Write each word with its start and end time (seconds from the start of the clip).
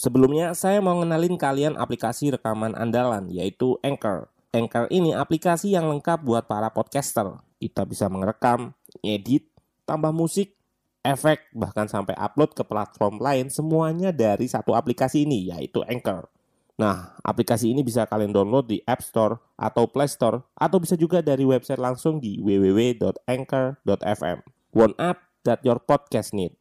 Sebelumnya 0.00 0.56
saya 0.56 0.80
mau 0.80 0.96
ngenalin 0.96 1.36
kalian 1.36 1.76
aplikasi 1.76 2.32
rekaman 2.32 2.72
andalan 2.72 3.28
yaitu 3.28 3.76
Anchor. 3.84 4.32
Anchor 4.48 4.88
ini 4.88 5.12
aplikasi 5.12 5.76
yang 5.76 5.92
lengkap 5.92 6.24
buat 6.24 6.48
para 6.48 6.72
podcaster. 6.72 7.36
Kita 7.60 7.84
bisa 7.84 8.08
merekam, 8.08 8.72
edit, 9.04 9.44
tambah 9.84 10.08
musik, 10.08 10.56
efek, 11.04 11.52
bahkan 11.52 11.84
sampai 11.84 12.16
upload 12.16 12.56
ke 12.56 12.64
platform 12.64 13.20
lain 13.20 13.52
semuanya 13.52 14.08
dari 14.08 14.48
satu 14.48 14.72
aplikasi 14.72 15.28
ini 15.28 15.52
yaitu 15.52 15.84
Anchor. 15.84 16.32
Nah, 16.80 17.20
aplikasi 17.20 17.68
ini 17.68 17.84
bisa 17.84 18.08
kalian 18.08 18.32
download 18.32 18.72
di 18.72 18.80
App 18.88 19.04
Store 19.04 19.36
atau 19.60 19.84
Play 19.84 20.08
Store 20.08 20.48
atau 20.56 20.80
bisa 20.80 20.96
juga 20.96 21.20
dari 21.20 21.44
website 21.44 21.76
langsung 21.76 22.24
di 22.24 22.40
www.anchor.fm. 22.40 24.38
One 24.72 24.96
app 24.96 25.28
that 25.44 25.60
your 25.60 25.76
podcast 25.76 26.32
need. 26.32 26.56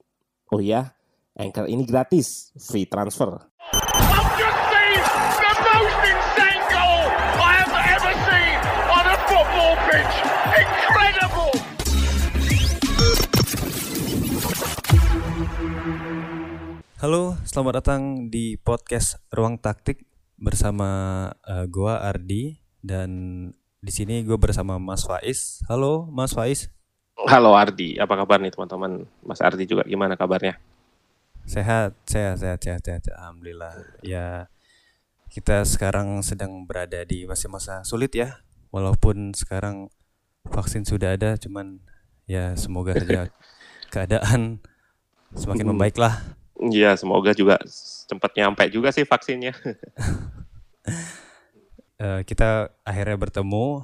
Oh 0.51 0.59
ya, 0.59 0.98
Anchor 1.39 1.71
ini 1.71 1.87
gratis, 1.87 2.51
free 2.59 2.83
transfer. 2.83 3.31
Halo, 17.00 17.39
selamat 17.47 17.73
datang 17.79 18.28
di 18.28 18.59
podcast 18.59 19.23
Ruang 19.31 19.64
Taktik 19.64 20.03
bersama 20.36 21.31
eh, 21.47 21.64
gua 21.71 22.03
Ardi 22.03 22.59
dan 22.83 23.11
di 23.79 23.92
sini 23.95 24.28
gue 24.28 24.36
bersama 24.36 24.75
Mas 24.75 25.07
Faiz. 25.07 25.64
Halo, 25.71 26.03
Mas 26.11 26.36
Faiz. 26.36 26.67
Halo 27.31 27.56
Ardi, 27.56 27.95
apa 27.95 28.19
kabar 28.19 28.43
nih 28.43 28.51
teman-teman? 28.51 29.07
Mas 29.23 29.39
Ardi 29.39 29.64
juga 29.64 29.87
gimana 29.87 30.19
kabarnya? 30.19 30.59
Sehat, 31.49 31.97
sehat, 32.05 32.38
sehat, 32.38 32.61
sehat, 32.61 32.81
sehat. 32.85 33.03
Alhamdulillah. 33.09 33.73
Ya, 34.05 34.53
kita 35.33 35.66
sekarang 35.66 36.22
sedang 36.22 36.69
berada 36.69 37.02
di 37.02 37.25
masa-masa 37.25 37.81
sulit 37.81 38.14
ya. 38.14 38.45
Walaupun 38.69 39.33
sekarang 39.33 39.89
vaksin 40.45 40.86
sudah 40.86 41.17
ada, 41.17 41.41
cuman 41.41 41.81
ya 42.30 42.53
semoga 42.53 42.94
saja 42.94 43.33
keadaan 43.94 44.61
semakin 45.33 45.73
membaik 45.73 45.97
lah. 45.97 46.22
Iya, 46.61 46.94
semoga 46.94 47.33
juga 47.33 47.58
cepat 48.06 48.30
nyampe 48.38 48.69
juga 48.69 48.94
sih 48.94 49.09
vaksinnya. 49.09 49.58
Eh, 52.00 52.23
kita 52.23 52.72
akhirnya 52.88 53.19
bertemu. 53.19 53.84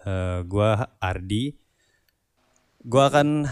Eh, 0.00 0.40
gua 0.48 0.96
Ardi. 0.96 1.52
Gua 2.80 3.12
akan 3.12 3.44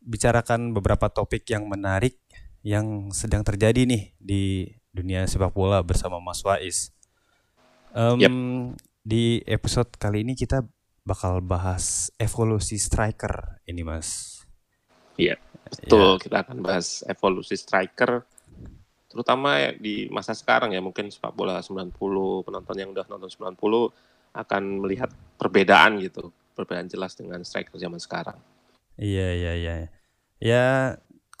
bicarakan 0.00 0.72
beberapa 0.72 1.12
topik 1.12 1.44
yang 1.52 1.68
menarik 1.68 2.16
yang 2.60 3.08
sedang 3.10 3.40
terjadi 3.40 3.88
nih 3.88 4.12
di 4.20 4.68
dunia 4.92 5.24
sepak 5.24 5.52
bola 5.54 5.80
bersama 5.80 6.20
Mas 6.20 6.44
Wais. 6.44 6.92
Em, 7.96 8.18
Yap. 8.20 8.32
Di 9.00 9.40
episode 9.48 9.96
kali 9.96 10.22
ini 10.22 10.36
kita 10.36 10.60
bakal 11.08 11.40
bahas 11.40 12.12
evolusi 12.20 12.76
striker 12.76 13.64
ini, 13.64 13.80
Mas. 13.80 14.40
Iya, 15.16 15.40
betul. 15.66 16.20
Kita 16.20 16.44
akan 16.44 16.60
bahas 16.60 17.00
evolusi 17.08 17.56
striker 17.56 18.28
terutama 19.10 19.74
di 19.74 20.06
masa 20.06 20.38
sekarang 20.38 20.70
ya 20.70 20.78
mungkin 20.78 21.10
sepak 21.10 21.34
bola 21.34 21.58
90 21.58 21.98
penonton 22.46 22.76
yang 22.78 22.94
udah 22.94 23.10
nonton 23.10 23.26
90 23.26 23.58
akan 24.38 24.62
melihat 24.86 25.10
perbedaan 25.34 25.98
gitu 25.98 26.30
perbedaan 26.54 26.86
jelas 26.86 27.18
dengan 27.18 27.42
striker 27.42 27.74
zaman 27.74 27.98
sekarang 27.98 28.38
Iya, 29.00 29.28
iya, 29.32 29.52
iya. 29.56 29.74
Ya, 30.40 30.66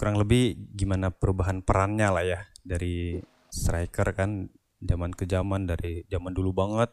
kurang 0.00 0.16
lebih 0.16 0.56
gimana 0.72 1.12
perubahan 1.12 1.60
perannya 1.60 2.08
lah 2.08 2.24
ya 2.24 2.40
dari 2.64 3.20
striker 3.52 4.16
kan 4.16 4.48
zaman 4.80 5.12
ke 5.12 5.28
zaman 5.28 5.68
dari 5.68 6.08
zaman 6.08 6.32
dulu 6.32 6.56
banget 6.56 6.88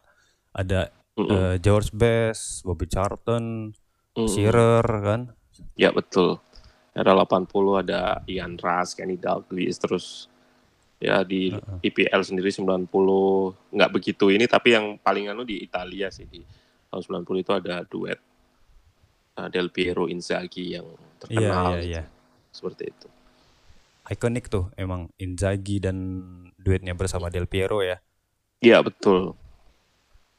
ada 0.52 0.92
Mm-mm. 1.16 1.32
eh, 1.32 1.56
George 1.64 1.96
Best, 1.96 2.68
Bobby 2.68 2.92
Charlton, 2.92 3.72
Mm-mm. 4.12 4.28
Shearer 4.28 4.84
kan. 4.84 5.22
ya 5.80 5.96
betul 5.96 6.36
era 6.92 7.16
80 7.16 7.48
ada 7.88 8.20
Ian 8.28 8.60
Rush, 8.60 9.00
Kenny 9.00 9.16
Dalglish 9.16 9.80
terus 9.80 10.28
ya 11.00 11.22
di 11.24 11.54
IPL 11.86 12.22
sendiri 12.26 12.50
90 12.52 12.90
nggak 13.72 13.92
begitu 13.94 14.34
ini 14.34 14.50
tapi 14.50 14.74
yang 14.76 14.98
paling 15.00 15.30
anu 15.32 15.46
di 15.46 15.62
Italia 15.64 16.10
sih 16.12 16.26
di 16.28 16.42
tahun 16.90 17.24
90 17.24 17.44
itu 17.46 17.52
ada 17.54 17.86
duet 17.86 18.20
uh, 19.38 19.48
Del 19.48 19.70
Piero 19.70 20.10
Inzaghi 20.10 20.76
yang 20.76 20.86
Iya, 20.90 21.18
terkenal 21.22 21.82
iya, 21.82 21.82
iya. 21.82 22.04
Seperti 22.58 22.90
itu. 22.90 23.08
Ikonik 24.10 24.50
tuh 24.50 24.74
emang 24.80 25.14
Inzaghi 25.22 25.78
dan 25.78 25.98
duetnya 26.58 26.98
bersama 26.98 27.30
Del 27.30 27.46
Piero 27.46 27.86
ya. 27.86 28.02
Iya 28.64 28.82
betul. 28.82 29.38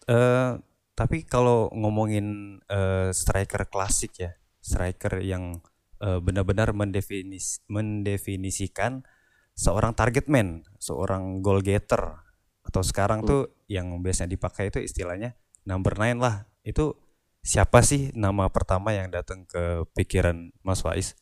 Eh, 0.09 0.53
tapi 0.97 1.23
kalau 1.23 1.71
ngomongin 1.71 2.59
eh, 2.67 3.15
striker 3.15 3.71
klasik 3.71 4.19
ya, 4.19 4.35
striker 4.59 5.23
yang 5.23 5.63
eh, 6.03 6.19
benar-benar 6.19 6.75
mendefinis 6.75 7.63
mendefinisikan 7.71 9.05
seorang 9.53 9.93
target 9.93 10.27
man, 10.27 10.65
seorang 10.81 11.45
goal 11.45 11.61
getter 11.63 12.25
atau 12.65 12.83
sekarang 12.85 13.25
tuh 13.25 13.53
yang 13.69 14.01
biasanya 14.05 14.37
dipakai 14.37 14.69
itu 14.73 14.81
istilahnya 14.81 15.37
number 15.69 15.93
nine 16.01 16.19
lah. 16.19 16.49
Itu 16.65 16.97
siapa 17.45 17.85
sih 17.85 18.13
nama 18.17 18.49
pertama 18.49 18.97
yang 18.97 19.13
datang 19.13 19.45
ke 19.45 19.85
pikiran 19.93 20.53
Mas 20.65 20.81
Faiz? 20.81 21.17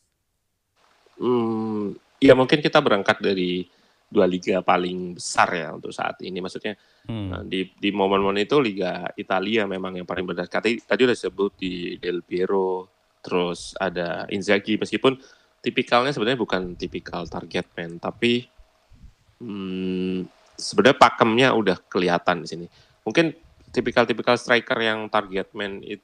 Hmm, 1.17 1.97
ya 2.21 2.37
mungkin 2.37 2.61
kita 2.61 2.81
berangkat 2.81 3.21
dari 3.21 3.65
dua 4.07 4.23
liga 4.23 4.63
paling 4.63 5.17
besar 5.17 5.49
ya 5.51 5.67
untuk 5.73 5.91
saat 5.91 6.21
ini. 6.23 6.39
Maksudnya 6.39 6.77
Hmm. 7.07 7.31
Nah, 7.31 7.41
di 7.47 7.71
di 7.79 7.89
momen-momen 7.95 8.43
itu 8.43 8.59
Liga 8.59 9.07
Italia 9.15 9.63
memang 9.63 9.95
yang 9.95 10.07
paling 10.07 10.27
benar. 10.27 10.51
Tadi 10.51 10.83
tadi 10.83 11.07
udah 11.07 11.15
disebut 11.15 11.51
di 11.55 11.95
Del 11.95 12.19
Piero, 12.19 12.91
terus 13.23 13.71
ada 13.79 14.27
Inzaghi 14.27 14.75
meskipun 14.75 15.15
tipikalnya 15.63 16.11
sebenarnya 16.11 16.39
bukan 16.39 16.75
tipikal 16.75 17.23
target 17.23 17.71
man, 17.79 17.95
tapi 18.03 18.43
hmm, 19.39 20.27
sebenarnya 20.59 20.99
pakemnya 20.99 21.49
udah 21.55 21.79
kelihatan 21.87 22.43
di 22.43 22.47
sini. 22.51 22.65
Mungkin 23.07 23.31
tipikal-tipikal 23.71 24.35
striker 24.35 24.79
yang 24.83 25.07
target 25.07 25.47
man 25.55 25.79
itu 25.79 26.03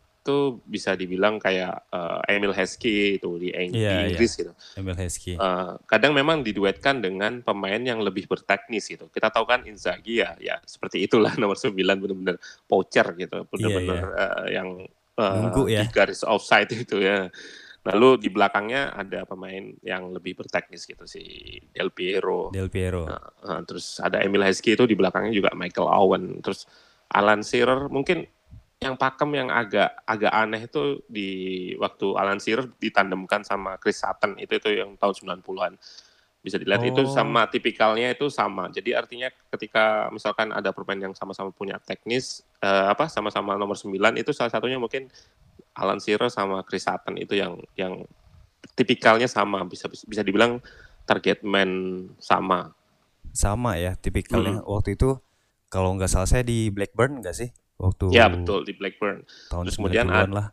bisa 0.63 0.95
dibilang 0.95 1.35
kayak 1.35 1.91
eh, 1.91 2.35
Emil 2.39 2.55
Heskey 2.55 3.19
itu 3.19 3.35
di, 3.35 3.51
Eng- 3.51 3.75
di 3.75 3.83
Iya, 3.83 3.91
iya. 3.91 4.01
Inggris 4.15 4.31
gitu. 4.39 4.55
Emil 4.79 4.95
Heskey. 4.95 5.35
Eh, 5.35 5.71
kadang 5.83 6.15
memang 6.15 6.39
diduetkan 6.39 7.03
dengan 7.03 7.43
pemain 7.43 7.79
yang 7.83 7.99
lebih 7.99 8.25
berteknis 8.31 8.87
gitu. 8.87 9.11
Kita 9.11 9.27
tahu 9.27 9.43
kan 9.43 9.67
Inzaghi 9.67 10.23
ya, 10.23 10.39
ya 10.39 10.63
seperti 10.63 11.03
itulah 11.03 11.35
nomor 11.41 11.59
9 11.59 11.75
benar-benar 11.75 12.39
poacher 12.63 13.07
gitu, 13.19 13.43
benar-benar 13.51 14.03
eh, 14.15 14.45
yang 14.55 14.69
eh, 15.19 15.35
Nunggu 15.43 15.67
ya. 15.67 15.83
di 15.83 15.87
garis 15.91 16.23
offside 16.23 16.71
itu 16.87 17.03
ya. 17.03 17.27
Lalu 17.83 18.15
di 18.23 18.29
belakangnya 18.31 18.95
ada 18.95 19.27
pemain 19.27 19.75
yang 19.83 20.15
lebih 20.15 20.39
berteknis 20.39 20.87
gitu 20.87 21.03
si 21.03 21.19
Del 21.75 21.91
Piero. 21.91 22.47
Del 22.55 22.71
Piero. 22.71 23.03
Nah, 23.11 23.19
eh, 23.59 23.61
terus 23.67 23.99
ada 23.99 24.23
Emil 24.23 24.39
Heskey 24.39 24.79
itu 24.79 24.87
di 24.87 24.95
belakangnya 24.95 25.35
juga 25.35 25.51
Michael 25.51 25.91
Owen. 25.91 26.39
Terus 26.39 26.63
Alan 27.11 27.43
Shearer 27.43 27.91
mungkin 27.91 28.23
yang 28.83 28.95
pakem 28.99 29.29
yang 29.39 29.49
agak 29.49 29.95
agak 30.03 30.33
aneh 30.35 30.67
itu 30.67 30.99
di 31.07 31.29
waktu 31.79 32.07
Alan 32.19 32.37
Shearer 32.43 32.67
ditandemkan 32.75 33.47
sama 33.47 33.79
Chris 33.79 34.03
Sutton 34.03 34.35
itu 34.35 34.59
itu 34.59 34.69
yang 34.75 34.99
tahun 34.99 35.39
90-an. 35.39 35.73
Bisa 36.43 36.59
dilihat 36.59 36.83
itu 36.83 36.99
Oh. 36.99 37.07
sama 37.07 37.47
tipikalnya 37.47 38.11
itu 38.11 38.27
sama. 38.27 38.67
Jadi 38.67 38.91
artinya 38.91 39.31
ketika 39.55 40.11
misalkan 40.11 40.51
ada 40.51 40.75
pemain 40.75 40.99
yang 41.07 41.15
sama-sama 41.15 41.55
punya 41.55 41.79
teknis 41.79 42.43
eh, 42.59 42.85
apa 42.91 43.07
sama-sama 43.07 43.55
nomor 43.55 43.79
9 43.79 44.19
itu 44.19 44.35
salah 44.35 44.51
satunya 44.51 44.75
mungkin 44.75 45.07
Alan 45.71 46.03
Shearer 46.03 46.27
sama 46.27 46.59
Chris 46.67 46.83
Sutton 46.83 47.15
itu 47.15 47.39
yang 47.39 47.55
yang 47.79 48.03
tipikalnya 48.75 49.31
sama 49.31 49.63
bisa 49.63 49.87
bisa 49.87 50.19
dibilang 50.19 50.59
target 51.07 51.47
man 51.47 51.71
sama. 52.19 52.75
Sama 53.31 53.79
ya 53.79 53.95
tipikalnya 53.95 54.59
waktu 54.67 54.99
itu 54.99 55.17
kalau 55.71 55.95
nggak 55.95 56.11
salah 56.11 56.27
saya 56.27 56.43
di 56.45 56.69
Blackburn 56.69 57.23
nggak 57.23 57.33
sih? 57.33 57.49
Waktu 57.75 58.05
Ya 58.09 58.29
betul 58.29 58.63
di 58.63 58.73
Blackburn. 58.73 59.25
tahun 59.49 59.63
Terus 59.67 59.75
kemudian 59.75 60.07
90-an 60.07 60.29
ad- 60.29 60.33
lah. 60.33 60.47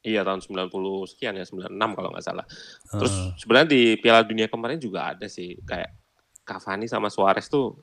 Iya 0.00 0.24
tahun 0.24 0.40
90 0.40 0.72
sekian 1.06 1.34
ya 1.34 1.44
96 1.44 1.68
kalau 1.92 2.08
nggak 2.08 2.24
salah. 2.24 2.46
Terus 2.88 3.12
Heeh. 3.12 3.30
sebenarnya 3.36 3.68
di 3.68 3.82
Piala 3.96 4.24
Dunia 4.24 4.48
kemarin 4.48 4.76
juga 4.76 5.12
ada 5.12 5.28
sih 5.28 5.60
kayak 5.60 5.92
Cavani 6.40 6.88
sama 6.88 7.12
Suarez 7.12 7.46
tuh 7.46 7.76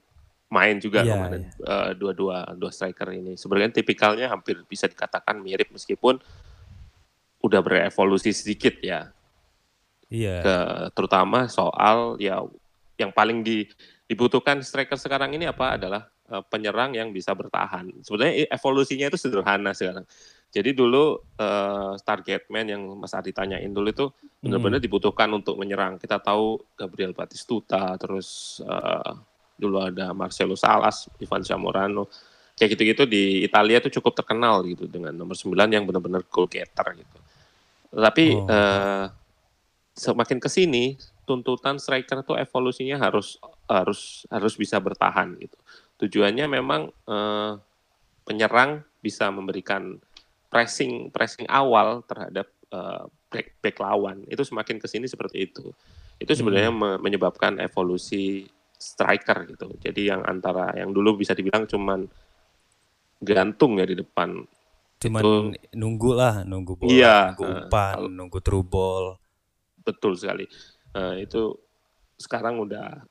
main 0.47 0.75
juga 0.77 1.03
Iya, 1.03 1.13
kemarin 1.13 1.41
iya. 1.45 1.53
eh, 1.61 1.91
dua-dua 1.93 2.37
dua 2.53 2.71
striker 2.71 3.13
ini. 3.13 3.37
Sebenarnya 3.37 3.69
tipikalnya 3.75 4.27
hampir 4.27 4.57
bisa 4.63 4.85
dikatakan 4.85 5.37
mirip 5.37 5.69
meskipun 5.69 6.17
udah 7.39 7.61
berevolusi 7.61 8.33
sedikit 8.33 8.81
ya. 8.81 9.13
Iya. 10.09 10.35
Ke 10.41 10.55
terutama 10.91 11.45
soal 11.45 12.17
ya 12.17 12.41
yang 12.97 13.13
paling 13.13 13.45
di, 13.45 13.69
dibutuhkan 14.03 14.57
striker 14.59 14.97
sekarang 14.97 15.29
ini 15.31 15.45
apa 15.45 15.77
adalah 15.77 16.09
eh, 16.31 16.43
penyerang 16.47 16.95
yang 16.95 17.09
bisa 17.15 17.31
bertahan. 17.33 17.89
Sebenarnya 18.03 18.47
evolusinya 18.51 19.07
itu 19.07 19.17
sederhana 19.19 19.71
sekarang. 19.71 20.05
Jadi 20.47 20.71
dulu 20.71 21.19
eh, 21.39 21.93
target 22.01 22.47
man 22.47 22.67
yang 22.67 22.83
Mas 22.95 23.11
Adi 23.11 23.35
tanyain 23.35 23.67
dulu 23.67 23.87
itu 23.91 24.05
benar-benar 24.39 24.79
dibutuhkan 24.79 25.27
untuk 25.33 25.59
menyerang. 25.59 25.99
Kita 25.99 26.23
tahu 26.23 26.61
Gabriel 26.79 27.11
Batistuta, 27.11 27.99
terus 27.99 28.59
eh, 28.63 29.11
dulu 29.57 29.81
ada 29.83 30.13
Marcelo 30.15 30.55
Salas, 30.55 31.11
Ivan 31.19 31.43
Zamorano. 31.43 32.07
Kayak 32.57 32.73
gitu-gitu 32.73 33.03
di 33.05 33.45
Italia 33.45 33.77
tuh 33.77 33.93
cukup 34.01 34.17
terkenal 34.17 34.65
gitu 34.65 34.89
dengan 34.89 35.13
nomor 35.13 35.37
9 35.37 35.53
yang 35.69 35.85
benar-benar 35.85 36.25
goal 36.25 36.49
getter 36.49 36.97
gitu. 36.97 37.17
Tapi 37.93 38.25
Oh. 38.33 38.49
eh, 38.49 39.05
semakin 39.93 40.37
ke 40.37 40.49
sini 40.49 40.97
tuntutan 41.27 41.75
striker 41.77 42.23
tuh 42.23 42.39
evolusinya 42.39 42.97
harus 43.01 43.35
harus 43.67 44.23
harus 44.31 44.53
bisa 44.55 44.79
bertahan 44.79 45.35
gitu. 45.37 45.57
Tujuannya 45.97 46.45
memang 46.47 46.81
eh, 46.89 47.51
penyerang 48.23 48.81
bisa 48.99 49.29
memberikan 49.29 49.97
pressing 50.47 51.09
pressing 51.09 51.49
awal 51.49 52.05
terhadap 52.05 52.47
eh, 52.69 53.03
back 53.27 53.47
back 53.59 53.75
lawan. 53.77 54.23
Itu 54.29 54.41
semakin 54.41 54.77
ke 54.77 54.87
sini 54.87 55.05
seperti 55.05 55.49
itu. 55.49 55.73
Itu 56.17 56.33
sebenarnya 56.33 56.69
me- 56.69 56.99
menyebabkan 57.01 57.57
evolusi 57.57 58.45
striker 58.73 59.49
gitu. 59.49 59.73
Jadi 59.81 60.09
yang 60.09 60.21
antara 60.21 60.73
yang 60.73 60.93
dulu 60.93 61.17
bisa 61.17 61.33
dibilang 61.33 61.65
cuman 61.65 62.05
gantung 63.17 63.81
ya 63.81 63.85
di 63.85 63.97
depan. 63.97 64.45
Cuman 64.97 65.21
Itu 65.21 65.31
nunggu 65.77 66.09
lah, 66.13 66.41
nunggu 66.41 66.73
bola, 66.73 66.89
Iya, 66.89 67.17
nunggu 67.33 67.43
eh, 67.43 67.51
umpan, 67.53 67.93
kalau- 67.97 68.13
nunggu 68.13 68.39
true 68.41 68.65
ball. 68.65 69.05
betul 69.81 70.17
sekali. 70.17 70.45
Eh, 70.93 71.23
itu 71.23 71.53
sekarang 72.17 72.59
udah 72.59 73.05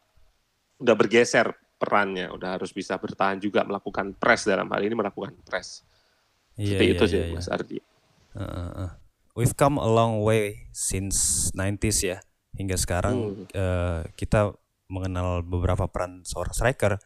udah 0.77 0.95
bergeser 0.95 1.55
perannya, 1.77 2.33
udah 2.33 2.57
harus 2.57 2.73
bisa 2.73 2.97
bertahan 2.97 3.37
juga 3.37 3.63
melakukan 3.63 4.17
press 4.17 4.49
dalam 4.49 4.67
hal 4.73 4.81
ini 4.81 4.97
melakukan 4.97 5.37
press. 5.45 5.85
Iya, 6.57 6.81
Seperti 6.81 6.85
iya, 6.85 6.97
itu 6.97 7.05
sih 7.05 7.19
iya, 7.21 7.27
iya. 7.29 7.37
Mas 7.37 7.49
Ardi. 7.53 7.79
Heeh, 8.37 8.69
heeh. 8.73 8.91
We've 9.37 9.53
come 9.53 9.77
a 9.77 9.85
long 9.85 10.25
way 10.25 10.73
since 10.73 11.49
90s 11.53 12.01
ya. 12.01 12.19
Hingga 12.57 12.81
sekarang 12.81 13.17
Hmm. 13.17 13.45
eh, 13.53 14.01
kita 14.17 14.57
mengenal 14.89 15.45
beberapa 15.45 15.85
peran 15.93 16.25
seorang 16.25 16.57
striker 16.57 16.97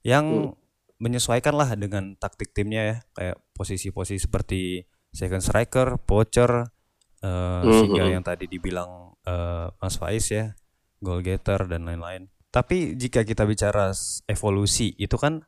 yang 0.00 0.52
Hmm. 0.52 0.56
menyesuaikan 0.96 1.52
lah 1.52 1.76
dengan 1.76 2.16
taktik 2.16 2.56
timnya 2.56 2.82
ya. 2.82 2.96
Kayak 3.12 3.36
posisi-posisi 3.52 4.24
seperti 4.24 4.88
second 5.12 5.44
striker, 5.44 6.00
poacher, 6.00 6.72
eh, 7.20 7.62
Hmm, 7.68 7.72
sehingga 7.84 8.08
hmm. 8.08 8.12
yang 8.16 8.24
tadi 8.24 8.48
dibilang 8.48 9.12
eh, 9.28 9.68
Mas 9.76 10.00
Faiz 10.00 10.32
ya, 10.32 10.56
goal 11.04 11.20
getter 11.20 11.68
dan 11.68 11.84
lain-lain. 11.84 12.32
Tapi 12.48 12.96
jika 12.96 13.22
kita 13.22 13.44
bicara 13.44 13.92
evolusi 14.24 14.96
itu 14.96 15.16
kan 15.20 15.44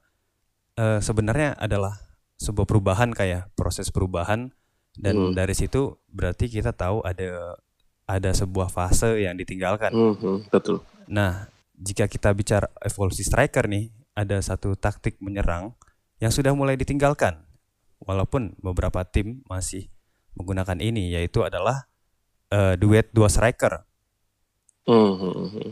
eh, 0.77 1.01
sebenarnya 1.01 1.57
adalah 1.57 1.97
sebuah 2.41 2.65
perubahan 2.65 3.13
kayak 3.13 3.53
proses 3.53 3.93
perubahan 3.93 4.53
dan 4.97 5.15
Hmm. 5.17 5.33
dari 5.37 5.53
situ 5.53 6.01
berarti 6.09 6.49
kita 6.49 6.73
tahu 6.73 7.05
ada 7.05 7.57
ada 8.09 8.31
sebuah 8.35 8.73
fase 8.73 9.23
yang 9.23 9.39
ditinggalkan. 9.39 9.93
Hmm, 9.95 10.15
hmm, 10.19 10.39
betul. 10.51 10.83
Nah, 11.07 11.47
jika 11.79 12.11
kita 12.11 12.35
bicara 12.35 12.67
evolusi 12.83 13.23
striker 13.23 13.71
nih, 13.71 13.95
ada 14.19 14.43
satu 14.43 14.75
taktik 14.75 15.21
menyerang 15.23 15.79
yang 16.19 16.35
sudah 16.35 16.51
mulai 16.57 16.75
ditinggalkan. 16.75 17.39
Walaupun 18.03 18.59
beberapa 18.59 19.05
tim 19.07 19.45
masih 19.47 19.87
menggunakan 20.35 20.81
ini 20.81 21.13
yaitu 21.15 21.45
adalah 21.47 21.87
eh, 22.51 22.75
duet 22.81 23.13
dua 23.15 23.31
striker. 23.31 23.85
Hmm, 24.89 25.13
hmm. 25.15 25.71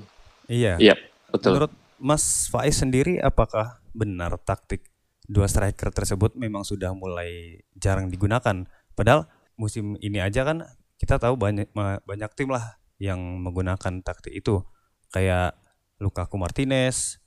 Iya. 0.48 0.78
Iya, 0.78 0.94
betul. 1.30 1.56
Menurut 1.56 1.72
Mas 1.98 2.46
Faiz 2.46 2.78
sendiri 2.78 3.18
apakah 3.18 3.82
benar 3.90 4.38
taktik 4.38 4.86
dua 5.26 5.50
striker 5.50 5.90
tersebut 5.90 6.38
memang 6.38 6.62
sudah 6.62 6.94
mulai 6.94 7.62
jarang 7.74 8.08
digunakan? 8.08 8.64
Padahal 8.94 9.26
musim 9.58 9.98
ini 9.98 10.22
aja 10.22 10.46
kan 10.46 10.62
kita 10.98 11.18
tahu 11.18 11.34
banyak 11.38 11.70
banyak 12.02 12.30
tim 12.34 12.50
lah 12.50 12.78
yang 12.98 13.18
menggunakan 13.42 14.02
taktik 14.02 14.34
itu. 14.34 14.62
Kayak 15.10 15.58
Lukaku 15.98 16.38
Martinez 16.38 17.18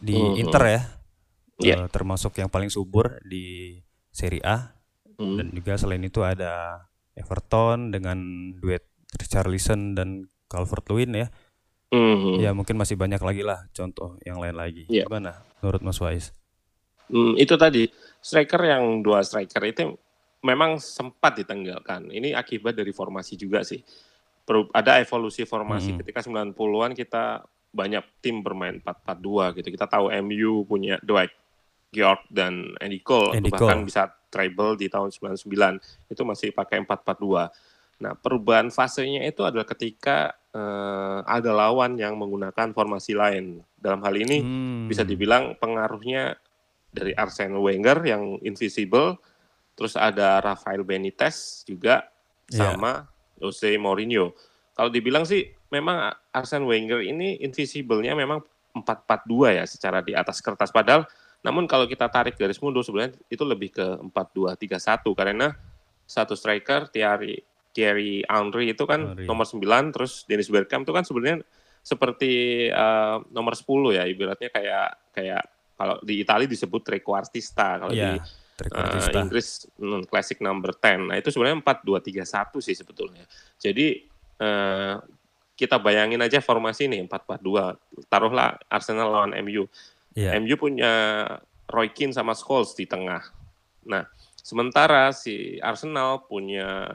di 0.00 0.16
Mhm. 0.16 0.40
Inter 0.40 0.62
ya. 0.68 0.80
Iya. 1.60 1.76
Eh, 1.84 1.88
termasuk 1.88 2.34
yang 2.36 2.50
paling 2.50 2.68
subur 2.68 3.22
di 3.24 3.78
Serie 4.10 4.42
A 4.44 4.74
Hmm. 5.14 5.38
dan 5.38 5.46
juga 5.54 5.78
selain 5.78 6.02
itu 6.02 6.20
ada 6.26 6.84
Everton 7.14 7.94
dengan 7.94 8.18
duet 8.58 8.82
Richarlison 9.14 9.94
dan 9.94 10.26
Calvert-Lewin 10.50 11.14
ya. 11.14 11.30
Hmm, 11.94 12.16
hmm. 12.18 12.36
Ya 12.42 12.50
mungkin 12.50 12.74
masih 12.74 12.98
banyak 12.98 13.22
lagi 13.22 13.46
lah 13.46 13.62
contoh 13.70 14.18
yang 14.26 14.42
lain 14.42 14.58
lagi. 14.58 14.82
Iya. 14.90 15.06
Gimana 15.06 15.46
menurut 15.62 15.80
Mas 15.80 16.02
Wais? 16.02 16.34
Hmm, 17.06 17.38
itu 17.38 17.54
tadi 17.54 17.86
striker 18.18 18.58
yang 18.66 18.98
dua 18.98 19.22
striker 19.22 19.62
itu 19.62 19.94
memang 20.42 20.82
sempat 20.82 21.38
ditenggalkan. 21.38 22.10
Ini 22.10 22.34
akibat 22.34 22.74
dari 22.74 22.90
formasi 22.90 23.38
juga 23.38 23.62
sih. 23.62 23.78
Ada 24.74 25.00
evolusi 25.00 25.46
formasi 25.46 25.94
Mhm. 25.94 25.98
ketika 26.02 26.20
90-an 26.20 26.92
kita 26.92 27.46
banyak 27.70 28.04
tim 28.20 28.42
bermain 28.42 28.76
4-4-2 28.82 29.54
gitu. 29.54 29.70
Kita 29.70 29.86
tahu 29.86 30.10
MU 30.10 30.66
punya 30.66 31.00
Dwight 31.00 31.32
York 31.94 32.26
dan 32.28 32.74
Andy 32.76 33.00
Cole 33.00 33.38
Andy 33.38 33.48
bahkan 33.48 33.80
Cole. 33.80 33.86
bisa 33.86 34.02
treble 34.28 34.74
di 34.74 34.90
tahun 34.90 35.14
99 35.14 35.78
itu 36.10 36.22
masih 36.26 36.50
pakai 36.50 36.82
4-4-2. 36.82 37.48
Nah, 38.02 38.12
perubahan 38.18 38.68
fasenya 38.68 39.22
itu 39.24 39.46
adalah 39.46 39.62
ketika 39.64 40.34
eh, 40.54 41.18
ada 41.26 41.50
lawan 41.50 41.98
yang 41.98 42.14
menggunakan 42.14 42.70
formasi 42.70 43.12
lain. 43.12 43.58
Dalam 43.74 43.98
hal 44.00 44.14
ini 44.14 44.38
Hmm. 44.38 44.86
bisa 44.86 45.02
dibilang 45.02 45.58
pengaruhnya 45.58 46.38
dari 46.88 47.10
Arsene 47.12 47.58
Wenger 47.58 47.98
yang 48.06 48.38
invisible, 48.40 49.18
terus 49.74 49.98
ada 49.98 50.38
Rafael 50.38 50.86
Benitez 50.86 51.66
juga 51.66 52.06
Iya. 52.46 52.70
sama 52.70 53.10
Jose 53.36 53.74
Mourinho. 53.74 54.30
Kalau 54.72 54.90
dibilang 54.90 55.26
sih 55.26 55.42
memang 55.68 56.14
Arsene 56.30 56.62
Wenger 56.62 57.02
ini 57.02 57.42
invisible-nya 57.42 58.14
memang 58.14 58.38
4-4-2 58.74 59.54
ya 59.54 59.64
secara 59.66 60.02
di 60.02 60.14
atas 60.14 60.38
kertas 60.38 60.70
padahal 60.70 61.06
namun 61.42 61.66
kalau 61.66 61.86
kita 61.86 62.06
tarik 62.08 62.34
garis 62.34 62.58
mundur 62.58 62.82
sebenarnya 62.82 63.14
itu 63.28 63.42
lebih 63.42 63.70
ke 63.70 63.86
4-2-3-1 64.02 65.14
karena 65.14 65.54
satu 66.04 66.34
striker 66.34 66.90
Thierry 66.90 67.38
Thierry 67.74 68.22
Henry 68.24 68.70
itu 68.72 68.86
kan 68.86 69.18
Henry. 69.18 69.26
nomor 69.26 69.44
9 69.44 69.58
terus 69.90 70.22
Dennis 70.30 70.48
Bergkamp 70.48 70.86
itu 70.86 70.94
kan 70.94 71.02
sebenarnya 71.02 71.42
seperti 71.84 72.32
eh, 72.70 73.16
nomor 73.34 73.58
10 73.58 73.98
ya 73.98 74.06
ibaratnya 74.06 74.48
kayak 74.48 74.88
kayak 75.12 75.42
kalau 75.74 75.98
di 76.00 76.22
Italia 76.22 76.46
disebut 76.46 76.80
trequartista 76.86 77.82
kalau 77.82 77.92
Iya, 77.92 78.22
di 78.22 78.70
eh, 78.70 79.18
Inggris 79.18 79.66
mm, 79.74 80.06
classic 80.06 80.38
number 80.38 80.70
10. 80.70 81.10
Nah, 81.10 81.18
itu 81.18 81.34
sebenarnya 81.34 81.58
4-2-3-1 81.58 82.62
sih 82.62 82.76
sebetulnya. 82.78 83.26
Jadi 83.58 84.06
eh, 84.38 84.94
kita 85.54 85.76
bayangin 85.82 86.22
aja 86.22 86.38
formasi 86.38 86.86
ini 86.86 87.02
4-4-2. 87.10 88.06
Taruhlah 88.06 88.58
Arsenal 88.70 89.10
lawan 89.10 89.34
MU. 89.42 89.66
Iya. 90.14 90.38
MU 90.38 90.54
punya 90.54 91.26
Roy 91.66 91.90
Keane 91.90 92.14
sama 92.14 92.38
Scholes 92.38 92.78
di 92.78 92.86
tengah. 92.86 93.22
Nah, 93.86 94.06
sementara 94.38 95.10
si 95.10 95.58
Arsenal 95.58 96.22
punya 96.26 96.86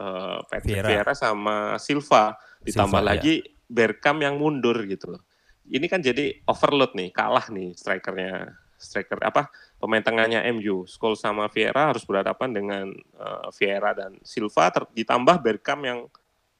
eh, 0.00 0.38
Patrick 0.48 0.80
Vieira. 0.80 0.88
Vieira 0.88 1.12
sama 1.12 1.76
Silva, 1.76 2.34
ditambah 2.64 3.00
Silva, 3.00 3.04
ya. 3.04 3.20
lagi 3.20 3.34
Bergkamp 3.70 4.18
yang 4.18 4.34
mundur 4.40 4.80
gitu 4.88 5.14
loh. 5.14 5.22
Ini 5.70 5.86
kan 5.86 6.02
jadi 6.02 6.42
overload 6.48 6.96
nih, 6.98 7.12
kalah 7.14 7.46
nih 7.52 7.76
strikernya, 7.78 8.56
striker 8.80 9.20
apa 9.20 9.52
pemain 9.76 10.00
tengahnya 10.00 10.40
MU, 10.50 10.88
Scholes 10.88 11.20
sama 11.20 11.46
Vieira 11.52 11.92
harus 11.92 12.02
berhadapan 12.02 12.50
dengan 12.50 12.84
eh, 12.96 13.46
Vieira 13.54 13.92
dan 13.94 14.16
Silva 14.24 14.72
ter- 14.72 14.90
ditambah 14.90 15.38
Bergkamp 15.38 15.82
yang 15.84 16.08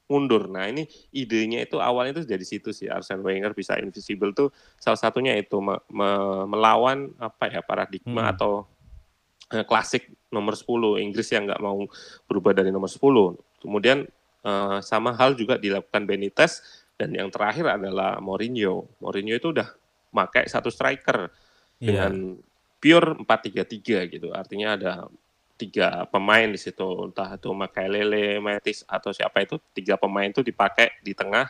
mundur. 0.07 0.51
Nah 0.51 0.67
ini 0.67 0.83
idenya 1.15 1.63
itu 1.63 1.79
awalnya 1.79 2.19
itu 2.19 2.27
dari 2.27 2.43
situ 2.43 2.75
sih 2.75 2.91
Arsene 2.91 3.23
Wenger 3.23 3.55
bisa 3.55 3.79
invisible 3.79 4.35
tuh 4.35 4.51
salah 4.75 4.99
satunya 4.99 5.31
itu 5.39 5.55
me- 5.63 5.79
me- 5.87 6.45
melawan 6.51 7.15
apa 7.15 7.47
ya 7.47 7.63
paradigma 7.63 8.27
Hmm. 8.27 8.31
atau 8.35 8.51
klasik 9.67 10.09
nomor 10.31 10.55
10 10.55 11.03
Inggris 11.03 11.27
yang 11.31 11.47
nggak 11.47 11.61
mau 11.61 11.83
berubah 12.25 12.55
dari 12.55 12.71
nomor 12.71 12.87
10. 12.87 13.61
Kemudian 13.61 14.07
eh, 14.47 14.77
sama 14.81 15.13
hal 15.15 15.35
juga 15.35 15.59
dilakukan 15.59 16.07
Benitez 16.07 16.63
dan 16.95 17.11
yang 17.13 17.29
terakhir 17.29 17.67
adalah 17.67 18.17
Mourinho. 18.23 18.87
Mourinho 19.03 19.35
itu 19.35 19.51
udah 19.51 19.67
pakai 20.11 20.47
satu 20.47 20.71
striker 20.71 21.31
Iya. 21.81 21.87
dengan 21.89 22.13
pure 22.77 23.17
4-3-3 23.25 24.05
gitu. 24.13 24.29
Artinya 24.29 24.77
ada 24.77 24.93
tiga 25.57 26.05
pemain 26.09 26.45
di 26.49 26.57
situ, 26.57 27.09
entah 27.09 27.37
itu 27.37 27.49
Makelele, 27.53 28.37
Matis 28.41 28.85
atau 28.85 29.13
siapa 29.13 29.45
itu 29.45 29.57
tiga 29.73 29.97
pemain 29.97 30.29
itu 30.29 30.41
dipakai 30.45 31.01
di 31.05 31.13
tengah 31.13 31.49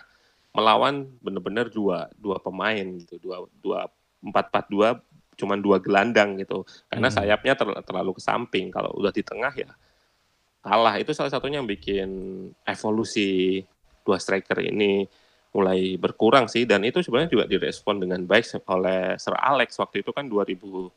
melawan 0.51 1.07
benar-benar 1.23 1.71
dua 1.71 2.11
dua 2.19 2.39
pemain 2.39 2.83
gitu, 2.99 3.15
dua 3.23 3.47
dua 3.63 3.87
empat 4.19 4.51
empat 4.51 4.65
dua 4.67 4.89
cuman 5.33 5.59
dua 5.59 5.79
gelandang 5.79 6.37
gitu. 6.37 6.61
Karena 6.85 7.07
Hmm. 7.07 7.17
sayapnya 7.17 7.53
ter- 7.55 7.81
terlalu 7.83 8.11
ke 8.17 8.21
samping. 8.21 8.67
Kalau 8.69 8.91
udah 8.93 9.09
di 9.09 9.21
tengah 9.21 9.53
ya 9.53 9.69
kalah. 10.61 10.97
Itu 10.97 11.11
salah 11.11 11.29
satunya 11.29 11.57
yang 11.57 11.69
bikin 11.69 12.09
evolusi 12.63 13.61
dua 14.01 14.17
striker 14.17 14.57
ini 14.61 15.05
mulai 15.51 15.99
berkurang 15.99 16.47
sih 16.47 16.63
dan 16.63 16.79
itu 16.81 17.03
sebenarnya 17.03 17.27
juga 17.29 17.45
direspon 17.45 17.99
dengan 17.99 18.23
baik 18.23 18.47
oleh 18.65 19.19
Sir 19.19 19.35
Alex 19.35 19.75
waktu 19.75 19.99
itu 19.99 20.09
kan 20.09 20.23
2000 20.25 20.87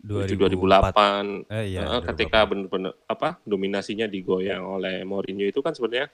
2008 0.00 1.48
Eh, 1.50 1.74
iya, 1.74 1.82
2008. 1.82 2.06
ketika 2.12 2.38
benar-benar 2.44 2.92
apa 3.04 3.40
dominasinya 3.42 4.06
digoyang 4.06 4.62
oleh 4.62 5.02
Mourinho 5.02 5.44
itu 5.44 5.60
kan 5.60 5.72
sebenarnya 5.72 6.06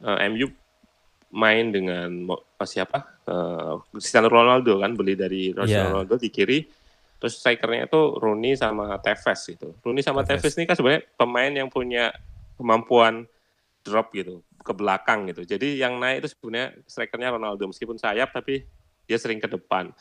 eh, 0.00 0.18
MU 0.30 0.48
main 1.30 1.68
dengan 1.68 2.08
mo- 2.10 2.46
siapa? 2.60 3.20
Eh, 3.22 3.74
Cristiano 3.92 4.26
Ronaldo 4.26 4.78
kan 4.78 4.94
beli 4.94 5.14
dari 5.14 5.50
Cristiano 5.50 5.66
Iya. 5.66 5.92
Ronaldo 5.92 6.14
di 6.16 6.28
kiri. 6.28 6.58
Terus 7.20 7.36
strikernya 7.36 7.86
itu 7.86 8.00
Rooney 8.16 8.56
sama 8.56 8.96
Tevez 8.98 9.40
gitu. 9.44 9.76
Rooney 9.84 10.00
sama 10.00 10.24
Tevez. 10.24 10.40
Tevez 10.40 10.56
ini 10.56 10.64
kan 10.64 10.76
sebenarnya 10.76 11.02
pemain 11.20 11.52
yang 11.52 11.68
punya 11.68 12.10
kemampuan 12.56 13.28
drop 13.84 14.12
gitu 14.16 14.40
ke 14.64 14.72
belakang 14.72 15.28
gitu. 15.28 15.44
Jadi 15.44 15.76
yang 15.76 16.00
naik 16.00 16.24
itu 16.24 16.32
sebenarnya 16.32 16.80
strikernya 16.88 17.36
Ronaldo 17.36 17.68
meskipun 17.68 18.00
sayap 18.00 18.32
tapi 18.32 18.64
dia 19.04 19.20
sering 19.20 19.36
ke 19.36 19.48
depan. 19.52 19.92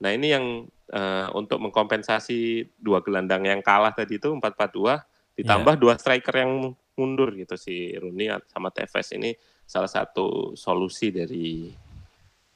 Nah 0.00 0.10
ini 0.10 0.32
yang 0.32 0.64
eh, 0.88 1.26
untuk 1.36 1.60
mengkompensasi 1.60 2.72
dua 2.80 3.04
gelandang 3.04 3.44
yang 3.44 3.60
kalah 3.60 3.92
tadi 3.92 4.16
itu 4.16 4.32
4-4-2 4.32 5.12
ditambah 5.32 5.80
dua 5.80 5.96
striker 5.96 6.44
yang 6.44 6.76
mundur 6.92 7.32
gitu 7.32 7.56
si 7.56 7.96
Rooney 7.96 8.28
sama 8.52 8.68
Tevez 8.68 9.16
ini 9.16 9.32
salah 9.64 9.88
satu 9.88 10.52
solusi 10.52 11.08
dari 11.08 11.72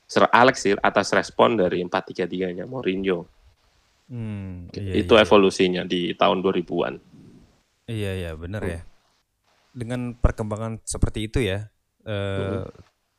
Sir 0.07 0.29
Alex 0.31 0.63
sih 0.63 0.75
atas 0.77 1.11
respon 1.11 1.59
dari 1.59 1.83
4-3-3-nya 1.83 2.69
Mourinho. 2.69 3.27
Hmm, 4.07 4.71
iya, 4.71 5.03
itu 5.03 5.15
iya. 5.19 5.23
evolusinya 5.27 5.83
di 5.83 6.15
tahun 6.15 6.39
2000-an. 6.39 6.95
Iya 7.91 8.13
iya 8.15 8.31
benar 8.39 8.63
ya. 8.63 8.81
Dengan 9.75 10.15
perkembangan 10.15 10.83
seperti 10.87 11.27
itu 11.27 11.43
ya, 11.43 11.71
eh, 12.07 12.63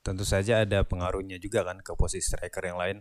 tentu 0.03 0.23
saja 0.23 0.63
ada 0.63 0.87
pengaruhnya 0.87 1.35
juga 1.43 1.67
kan 1.67 1.83
ke 1.83 1.91
posisi 1.99 2.23
striker 2.23 2.63
yang 2.63 2.79
lain 2.79 2.97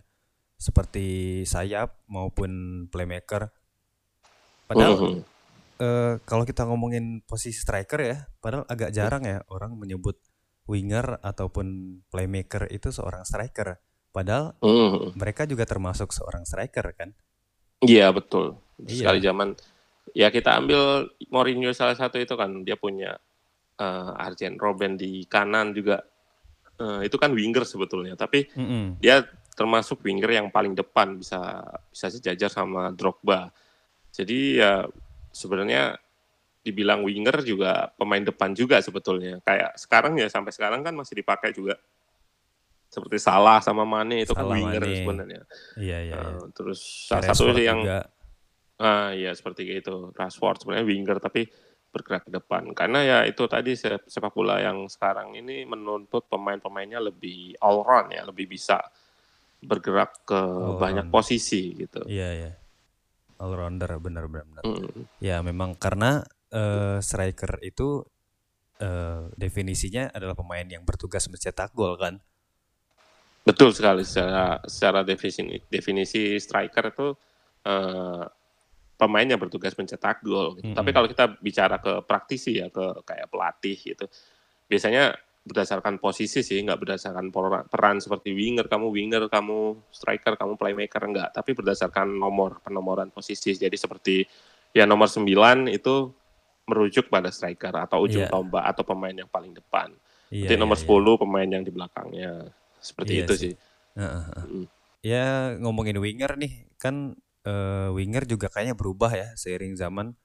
seperti 0.59 1.43
sayap 1.47 2.03
maupun 2.11 2.85
playmaker. 2.91 3.55
Padahal 4.67 4.95
Mhm. 4.99 5.15
eh, 5.77 6.15
kalau 6.25 6.49
kita 6.49 6.65
ngomongin 6.67 7.23
posisi 7.23 7.55
striker 7.55 8.01
ya, 8.03 8.17
padahal 8.41 8.65
agak 8.67 8.91
jarang 8.97 9.23
ya 9.29 9.45
orang 9.53 9.77
menyebut 9.77 10.19
winger 10.67 11.23
ataupun 11.23 12.01
playmaker 12.11 12.67
itu 12.73 12.91
seorang 12.91 13.23
striker. 13.23 13.79
Padahal 14.11 14.59
Mhm. 14.65 15.15
mereka 15.15 15.47
juga 15.47 15.69
termasuk 15.69 16.11
seorang 16.11 16.43
striker 16.43 16.91
kan. 16.97 17.15
Iya 17.85 18.13
betul. 18.15 18.57
Iya. 18.81 19.05
Sekali 19.05 19.19
zaman 19.21 19.49
ya 20.17 20.33
kita 20.33 20.57
ambil 20.57 21.13
Mourinho 21.29 21.73
salah 21.77 21.97
satu 21.97 22.17
itu 22.17 22.33
kan 22.37 22.65
dia 22.65 22.77
punya 22.79 23.17
eh, 23.77 24.11
Arjen 24.25 24.57
Robben 24.57 24.97
di 24.97 25.29
kanan 25.29 25.77
juga 25.77 26.01
eh, 26.81 27.01
itu 27.05 27.17
kan 27.21 27.33
winger 27.33 27.65
sebetulnya 27.69 28.17
tapi 28.17 28.49
Mm-mm. 28.57 29.01
dia 29.01 29.25
termasuk 29.57 30.05
winger 30.05 30.37
yang 30.37 30.49
paling 30.53 30.77
depan 30.77 31.17
bisa 31.17 31.65
bisa 31.89 32.07
sejajar 32.13 32.53
sama 32.53 32.93
Drogba. 32.93 33.49
Jadi 34.13 34.61
ya 34.61 34.85
sebenarnya 35.33 35.97
dibilang 36.61 37.01
winger 37.01 37.41
juga 37.41 37.89
pemain 37.97 38.21
depan 38.21 38.53
juga 38.53 38.83
sebetulnya. 38.85 39.41
Kayak 39.41 39.81
sekarang 39.81 40.21
ya 40.21 40.29
sampai 40.29 40.53
sekarang 40.53 40.85
kan 40.85 40.93
masih 40.93 41.17
dipakai 41.25 41.57
juga. 41.57 41.81
Seperti 42.97 43.21
Salah 43.21 43.61
sama 43.61 43.85
Mane 43.85 44.25
itu 44.25 44.33
kan 44.33 44.49
Salah, 44.49 44.57
winger 44.57 44.81
Mane. 44.81 44.97
sebenarnya. 44.97 45.43
Iya 45.77 45.99
iya. 46.01 46.15
iya. 46.17 46.33
Eh, 46.33 46.49
terus 46.57 46.81
salah 46.81 47.29
Rashford 47.29 47.53
satu 47.53 47.61
yang 47.61 47.79
juga. 47.85 48.01
Ah 48.81 49.13
ya 49.13 49.37
seperti 49.37 49.69
itu. 49.69 50.17
Rashford 50.17 50.65
sebenarnya 50.65 50.87
winger 50.89 51.21
tapi 51.21 51.45
bergerak 51.93 52.25
ke 52.25 52.33
depan. 52.33 52.73
Karena 52.73 53.05
ya 53.05 53.19
itu 53.29 53.45
tadi 53.45 53.77
se- 53.77 54.05
sepak 54.09 54.33
bola 54.33 54.57
yang 54.65 54.89
sekarang 54.89 55.37
ini 55.37 55.69
menuntut 55.69 56.25
pemain-pemainnya 56.33 57.05
lebih 57.05 57.57
all 57.61 57.85
round 57.85 58.17
ya, 58.17 58.25
lebih 58.25 58.49
bisa 58.49 58.81
bergerak 59.61 60.25
ke 60.29 60.37
All 60.37 60.81
banyak 60.81 61.09
round. 61.09 61.13
posisi 61.13 61.73
gitu. 61.77 62.01
Iya 62.09 62.29
iya. 62.33 62.53
All 63.37 63.53
rounder 63.53 63.93
benar 64.01 64.25
benar. 64.29 64.65
benar. 64.65 64.65
Mm. 64.65 65.05
Ya 65.21 65.41
memang 65.45 65.77
karena 65.77 66.25
eh, 66.49 67.01
striker 67.01 67.61
itu 67.61 68.05
eh, 68.77 69.33
definisinya 69.37 70.13
adalah 70.13 70.37
pemain 70.37 70.65
yang 70.65 70.85
bertugas 70.85 71.29
mencetak 71.33 71.73
gol 71.73 71.97
kan. 71.97 72.21
Betul 73.47 73.71
sekali 73.71 74.03
secara 74.03 74.59
secara 74.67 75.01
definisi 75.07 75.47
definisi 75.71 76.35
striker 76.43 76.91
itu 76.91 77.09
eh, 77.63 78.25
pemain 78.99 79.29
yang 79.29 79.39
bertugas 79.39 79.77
mencetak 79.79 80.25
gol. 80.27 80.59
gitu. 80.59 80.73
Mm-mm. 80.73 80.77
Tapi 80.77 80.91
kalau 80.91 81.07
kita 81.07 81.25
bicara 81.39 81.79
ke 81.79 82.03
praktisi 82.03 82.59
ya 82.59 82.67
ke 82.73 83.07
kayak 83.07 83.31
pelatih 83.31 83.77
gitu, 83.79 84.11
biasanya 84.67 85.15
berdasarkan 85.47 86.03
posisi 86.03 86.43
sih, 86.43 86.59
nggak 86.59 86.81
berdasarkan 86.83 87.31
peran 87.71 88.03
seperti 88.03 88.35
winger, 88.35 88.67
kamu 88.67 88.91
winger, 88.91 89.31
kamu 89.31 89.79
striker, 89.95 90.35
kamu 90.35 90.59
playmaker 90.59 90.99
enggak, 91.07 91.31
tapi 91.31 91.55
berdasarkan 91.55 92.11
nomor 92.19 92.59
penomoran 92.67 93.15
posisi. 93.15 93.55
Jadi 93.55 93.79
seperti 93.79 94.27
ya 94.75 94.91
nomor 94.91 95.07
9 95.07 95.71
itu 95.71 96.11
merujuk 96.67 97.07
pada 97.07 97.31
striker 97.31 97.71
atau 97.79 98.03
ujung 98.03 98.27
Iya. 98.27 98.33
tombak 98.35 98.65
atau 98.75 98.83
pemain 98.83 99.15
yang 99.15 99.31
paling 99.31 99.55
depan. 99.55 99.95
Iya. 100.35 100.51
Jadi 100.51 100.55
iya, 100.59 100.63
nomor 100.67 100.75
iya. 100.75 100.83
10 100.83 101.15
pemain 101.15 101.47
yang 101.47 101.63
di 101.63 101.71
belakangnya. 101.71 102.33
Seperti 102.81 103.13
Iya 103.13 103.25
itu 103.25 103.35
sih. 103.37 103.51
sih. 103.53 103.55
Heeh, 103.99 104.23
heeh. 104.29 104.47
Mm. 104.47 104.67
Ya 105.07 105.25
ngomongin 105.63 105.99
winger 106.05 106.33
nih 106.43 106.53
kan 106.83 107.17
eh, 107.47 107.89
winger 107.97 108.25
juga 108.29 108.47
kayaknya 108.53 108.77
berubah 108.81 109.13
ya 109.15 109.29
seiring 109.39 109.75
zaman. 109.79 110.17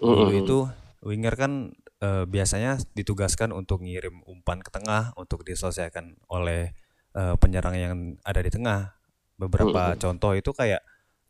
Dulu 0.00 0.32
itu 0.34 0.58
winger 1.04 1.34
kan 1.36 1.52
eh, 2.02 2.24
biasanya 2.28 2.80
ditugaskan 2.96 3.50
untuk 3.54 3.84
ngirim 3.84 4.24
umpan 4.26 4.58
ke 4.64 4.70
tengah 4.72 5.12
untuk 5.16 5.44
diselesaikan 5.46 6.16
oleh 6.32 6.72
eh, 7.16 7.34
penyerang 7.40 7.76
yang 7.76 7.94
ada 8.24 8.40
di 8.40 8.50
tengah. 8.52 8.96
Beberapa 9.40 9.96
Mm-mm. 9.96 10.00
contoh 10.02 10.32
itu 10.36 10.50
kayak 10.52 10.82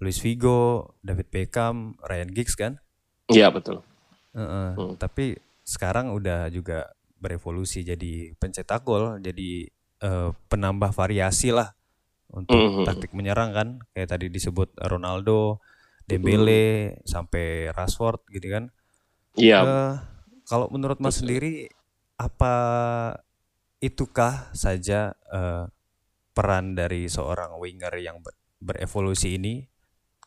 Luis 0.03 0.19
Figo, 0.19 0.97
David 1.05 1.29
Beckham, 1.31 1.95
Ryan 2.03 2.31
Giggs 2.33 2.57
kan. 2.57 2.81
Iya 3.31 3.49
betul. 3.55 3.83
Heeh, 4.35 4.71
Hmm. 4.79 4.95
Tapi 4.99 5.35
sekarang 5.67 6.15
udah 6.15 6.51
juga 6.51 6.91
berevolusi 7.21 7.83
jadi 7.87 8.33
pencetak 8.39 8.83
gol, 8.87 9.19
jadi 9.21 9.69
eh, 10.01 10.31
penambah 10.49 10.91
variasi 10.91 11.53
lah 11.53 11.73
untuk 12.31 12.57
Mhm. 12.57 12.85
taktik 12.85 13.13
menyerang 13.13 13.53
kan. 13.53 13.69
Kayak 13.93 14.17
tadi 14.17 14.27
disebut 14.29 14.73
Ronaldo, 14.81 15.61
Dembele, 16.05 16.99
sampai 17.05 17.71
Rashford 17.71 18.27
gitu 18.29 18.51
kan. 18.51 18.65
Iya. 19.39 19.59
Eh, 19.63 19.95
kalau 20.45 20.67
menurut 20.69 20.99
Mas 20.99 21.15
Betul. 21.15 21.21
sendiri 21.23 21.53
apa 22.17 22.55
itukah 23.81 24.53
saja 24.53 25.15
eh, 25.31 25.65
peran 26.31 26.75
dari 26.75 27.07
seorang 27.07 27.57
winger 27.57 27.95
yang 27.97 28.21
ber- 28.21 28.37
berevolusi 28.59 29.39
ini? 29.39 29.63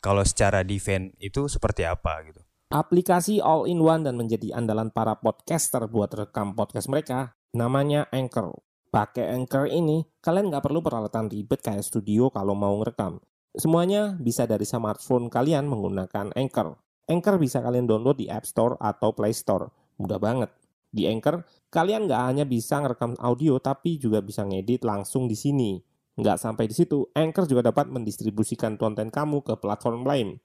Kalau 0.00 0.20
secara 0.20 0.60
defense 0.60 1.16
itu 1.16 1.48
seperti 1.48 1.88
apa 1.88 2.20
gitu? 2.28 2.40
Aplikasi 2.68 3.40
all-in-one 3.40 4.04
dan 4.04 4.16
menjadi 4.16 4.52
andalan 4.52 4.92
para 4.92 5.16
podcaster 5.16 5.84
buat 5.88 6.12
rekam 6.12 6.52
podcast 6.52 6.92
mereka 6.92 7.32
namanya 7.52 8.04
Anchor. 8.12 8.52
Pakai 8.94 9.26
Anchor 9.26 9.66
ini, 9.74 10.06
kalian 10.22 10.54
nggak 10.54 10.70
perlu 10.70 10.78
peralatan 10.78 11.26
ribet 11.26 11.58
kayak 11.58 11.82
studio 11.82 12.30
kalau 12.30 12.54
mau 12.54 12.78
ngerekam. 12.78 13.18
Semuanya 13.50 14.14
bisa 14.14 14.46
dari 14.46 14.62
smartphone 14.62 15.26
kalian 15.26 15.66
menggunakan 15.66 16.30
Anchor. 16.30 16.78
Anchor 17.10 17.42
bisa 17.42 17.58
kalian 17.58 17.90
download 17.90 18.22
di 18.22 18.30
App 18.30 18.46
Store 18.46 18.78
atau 18.78 19.10
Play 19.10 19.34
Store. 19.34 19.66
Mudah 19.98 20.22
banget. 20.22 20.54
Di 20.94 21.10
Anchor, 21.10 21.42
kalian 21.74 22.06
nggak 22.06 22.22
hanya 22.22 22.46
bisa 22.46 22.78
ngerekam 22.86 23.18
audio, 23.18 23.58
tapi 23.58 23.98
juga 23.98 24.22
bisa 24.22 24.46
ngedit 24.46 24.86
langsung 24.86 25.26
di 25.26 25.34
sini. 25.34 25.82
Nggak 26.14 26.38
sampai 26.38 26.70
di 26.70 26.78
situ, 26.78 27.10
Anchor 27.18 27.50
juga 27.50 27.74
dapat 27.74 27.90
mendistribusikan 27.90 28.78
konten 28.78 29.10
kamu 29.10 29.42
ke 29.42 29.58
platform 29.58 30.06
lain. 30.06 30.38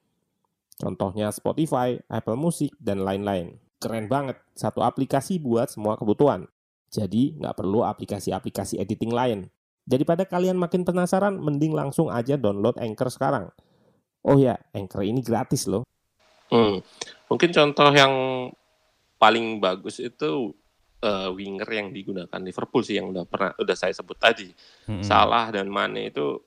Contohnya 0.73 1.29
Spotify, 1.29 2.01
Apple 2.09 2.33
Music, 2.33 2.73
dan 2.81 3.05
lain-lain. 3.05 3.61
Keren 3.77 4.09
banget, 4.09 4.41
satu 4.57 4.81
aplikasi 4.81 5.37
buat 5.37 5.69
semua 5.69 6.01
kebutuhan. 6.01 6.49
Jadi 6.89 7.37
nggak 7.37 7.55
perlu 7.55 7.85
aplikasi-aplikasi 7.85 8.81
editing 8.81 9.13
lain. 9.13 9.39
Daripada 9.85 10.25
kalian 10.25 10.57
makin 10.57 10.85
penasaran, 10.85 11.37
mending 11.37 11.73
langsung 11.73 12.09
aja 12.09 12.37
download 12.37 12.77
Anchor 12.77 13.09
sekarang. 13.09 13.49
Oh 14.21 14.37
ya, 14.37 14.57
Anchor 14.73 15.01
ini 15.01 15.21
gratis 15.21 15.65
loh. 15.65 15.85
Hmm, 16.49 16.81
mungkin 17.29 17.49
contoh 17.53 17.89
yang 17.93 18.13
paling 19.17 19.61
bagus 19.61 20.01
itu 20.01 20.53
eh, 20.99 21.29
winger 21.31 21.69
yang 21.69 21.87
digunakan 21.89 22.41
Liverpool 22.41 22.83
sih 22.83 22.99
yang 22.99 23.13
udah 23.13 23.23
pernah 23.23 23.51
udah 23.55 23.75
saya 23.77 23.93
sebut 23.95 24.17
tadi. 24.19 24.51
Mm-mm. 24.89 25.05
Salah 25.05 25.47
dan 25.53 25.71
Mane 25.71 26.09
itu 26.11 26.41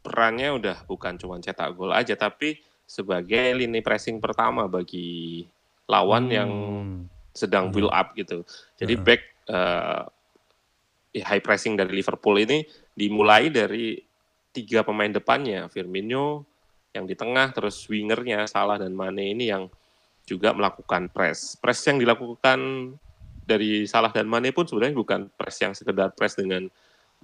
perannya 0.00 0.56
udah 0.56 0.88
bukan 0.88 1.20
cuma 1.20 1.36
cetak 1.38 1.76
gol 1.76 1.92
aja 1.92 2.16
tapi 2.16 2.56
sebagai 2.82 3.54
lini 3.54 3.78
pressing 3.78 4.18
pertama 4.18 4.66
bagi 4.66 5.44
lawan 5.86 6.26
yang 6.26 6.50
Hmm. 6.50 7.00
sedang 7.30 7.70
Iya. 7.70 7.72
build 7.72 7.92
up 7.94 8.08
gitu. 8.18 8.42
Jadi 8.74 8.94
Heeh. 8.98 9.04
back 9.06 9.22
ya, 11.10 11.24
high 11.26 11.42
pressing 11.42 11.74
dari 11.74 11.90
Liverpool 11.94 12.38
ini 12.38 12.62
dimulai 12.94 13.50
dari 13.50 13.98
tiga 14.50 14.82
pemain 14.82 15.10
depannya, 15.10 15.70
Firmino 15.70 16.46
yang 16.90 17.06
di 17.06 17.14
tengah, 17.14 17.54
terus 17.54 17.86
wingernya 17.86 18.50
Salah 18.50 18.78
dan 18.78 18.94
Mane 18.94 19.30
ini 19.30 19.50
yang 19.50 19.70
juga 20.26 20.50
melakukan 20.54 21.10
press. 21.10 21.54
Press 21.58 21.86
yang 21.86 22.02
dilakukan 22.02 22.58
dari 23.46 23.86
Salah 23.86 24.10
dan 24.10 24.26
Mane 24.26 24.50
pun 24.50 24.66
sebenarnya 24.66 24.94
bukan 24.98 25.20
press 25.34 25.62
yang 25.62 25.74
sekedar 25.74 26.14
press 26.14 26.34
dengan 26.34 26.66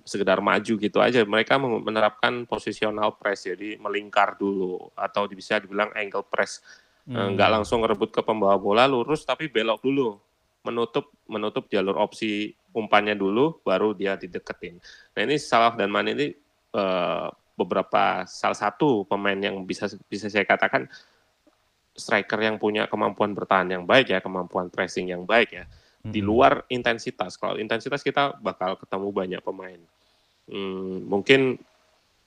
sekedar 0.07 0.39
maju 0.39 0.75
gitu 0.79 0.99
aja. 1.03 1.23
Mereka 1.27 1.59
menerapkan 1.59 2.47
positional 2.47 3.19
press, 3.19 3.47
jadi 3.47 3.79
melingkar 3.79 4.39
dulu 4.39 4.91
atau 4.95 5.27
bisa 5.31 5.59
dibilang 5.59 5.91
angle 5.95 6.27
press. 6.27 6.63
Eh, 7.07 7.15
Hmm. 7.15 7.39
nggak 7.39 7.51
langsung 7.63 7.87
ngerebut 7.87 8.11
ke 8.11 8.19
pembawa 8.19 8.59
bola 8.59 8.83
lurus 8.91 9.23
tapi 9.23 9.47
belok 9.47 9.79
dulu 9.79 10.19
menutup 10.67 11.15
menutup 11.31 11.71
jalur 11.71 11.95
opsi 12.03 12.59
umpannya 12.75 13.15
dulu, 13.15 13.63
baru 13.63 13.95
dia 13.95 14.19
dideketin. 14.19 14.83
Nah 15.15 15.21
ini 15.23 15.39
Salah 15.39 15.73
dan 15.79 15.89
Mane 15.89 16.11
ini 16.13 16.27
uh, 16.75 17.31
beberapa 17.57 18.29
salah 18.29 18.59
satu 18.59 19.09
pemain 19.09 19.39
yang 19.39 19.65
bisa 19.65 19.89
bisa 20.11 20.29
saya 20.29 20.45
katakan 20.45 20.85
striker 21.97 22.37
yang 22.45 22.61
punya 22.61 22.85
kemampuan 22.85 23.33
bertahan 23.33 23.73
yang 23.73 23.85
baik 23.89 24.13
ya, 24.13 24.21
kemampuan 24.21 24.69
pressing 24.69 25.09
yang 25.09 25.25
baik 25.25 25.57
ya. 25.57 25.65
Di 26.07 26.23
luar 26.23 26.63
intensitas, 26.71 27.35
kalau 27.35 27.59
intensitas 27.59 28.05
kita 28.05 28.39
bakal 28.39 28.79
ketemu 28.79 29.09
banyak 29.11 29.43
pemain. 29.43 29.81
Hmm, 30.47 31.03
mungkin 31.03 31.59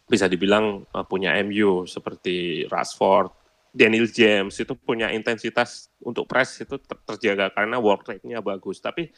bisa 0.10 0.28
dibilang 0.28 0.84
uh, 0.92 1.06
punya 1.06 1.38
MU 1.46 1.88
seperti 1.88 2.68
Rashford, 2.68 3.39
Daniel 3.70 4.10
James 4.10 4.58
itu 4.58 4.74
punya 4.74 5.14
intensitas 5.14 5.94
untuk 6.02 6.26
press 6.26 6.66
itu 6.66 6.82
ter 6.82 6.98
terjaga 7.06 7.54
karena 7.54 7.78
work 7.78 8.06
rate-nya 8.10 8.42
bagus. 8.42 8.82
Tapi 8.82 9.10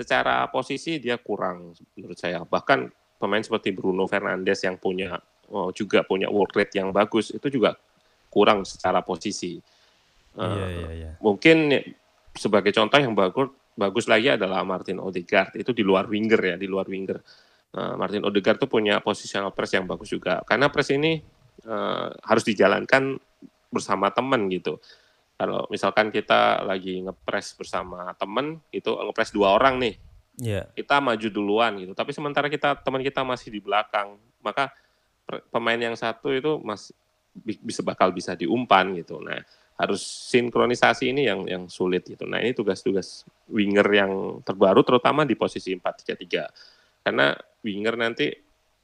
secara 0.00 0.48
posisi 0.48 0.96
dia 0.96 1.20
kurang 1.20 1.76
menurut 1.96 2.16
saya. 2.16 2.40
Bahkan 2.40 2.88
pemain 3.20 3.44
seperti 3.44 3.76
Bruno 3.76 4.08
Fernandes 4.08 4.64
yang 4.64 4.80
punya 4.80 5.20
oh, 5.52 5.68
juga 5.76 6.00
punya 6.08 6.32
work 6.32 6.56
rate 6.56 6.80
yang 6.80 6.88
bagus 6.90 7.34
itu 7.36 7.46
juga 7.52 7.76
kurang 8.32 8.64
secara 8.64 9.04
posisi. 9.04 9.60
Uh, 10.32 10.56
iya, 10.56 10.66
iya, 10.70 10.88
iya. 10.94 11.10
Mungkin 11.20 11.74
sebagai 12.32 12.72
contoh 12.72 12.96
yang 12.96 13.12
bagus 13.12 13.52
bagus 13.76 14.06
lagi 14.08 14.32
adalah 14.32 14.64
Martin 14.64 15.02
Odegaard 15.02 15.56
itu 15.58 15.74
di 15.76 15.84
luar 15.84 16.08
winger 16.08 16.40
ya 16.40 16.56
di 16.56 16.64
luar 16.70 16.88
winger. 16.88 17.20
Uh, 17.70 17.94
Martin 18.00 18.24
Odegaard 18.24 18.58
tuh 18.58 18.70
punya 18.70 18.98
positional 18.98 19.52
press 19.52 19.76
yang 19.76 19.86
bagus 19.86 20.10
juga 20.10 20.42
karena 20.42 20.72
press 20.72 20.90
ini 20.90 21.22
uh, 21.66 22.10
harus 22.24 22.42
dijalankan 22.46 23.18
bersama 23.70 24.10
teman 24.10 24.50
gitu. 24.50 24.78
Kalau 25.40 25.64
misalkan 25.72 26.12
kita 26.12 26.60
lagi 26.68 27.00
ngepres 27.00 27.56
bersama 27.56 28.12
temen 28.20 28.60
itu 28.68 28.92
ngepres 28.92 29.32
dua 29.32 29.56
orang 29.56 29.80
nih 29.80 29.96
yeah. 30.36 30.64
kita 30.76 31.00
maju 31.00 31.28
duluan 31.32 31.80
gitu. 31.80 31.92
Tapi 31.96 32.10
sementara 32.12 32.52
kita 32.52 32.76
teman 32.80 33.00
kita 33.00 33.24
masih 33.24 33.48
di 33.48 33.60
belakang 33.62 34.20
maka 34.44 34.68
pemain 35.48 35.78
yang 35.78 35.94
satu 35.94 36.34
itu 36.34 36.58
masih 36.60 36.92
bisa 37.62 37.80
bakal 37.86 38.10
bisa 38.10 38.34
diumpan 38.34 38.90
gitu. 38.98 39.22
Nah 39.22 39.38
harus 39.80 40.04
sinkronisasi 40.04 41.08
ini 41.08 41.24
yang 41.24 41.48
yang 41.48 41.64
sulit 41.72 42.04
gitu. 42.04 42.28
Nah 42.28 42.42
ini 42.42 42.52
tugas-tugas 42.52 43.24
winger 43.48 43.86
yang 43.88 44.42
terbaru 44.44 44.84
terutama 44.84 45.24
di 45.24 45.38
posisi 45.38 45.72
4-3-3 45.72 47.06
karena 47.06 47.32
winger 47.64 47.94
nanti 47.96 48.28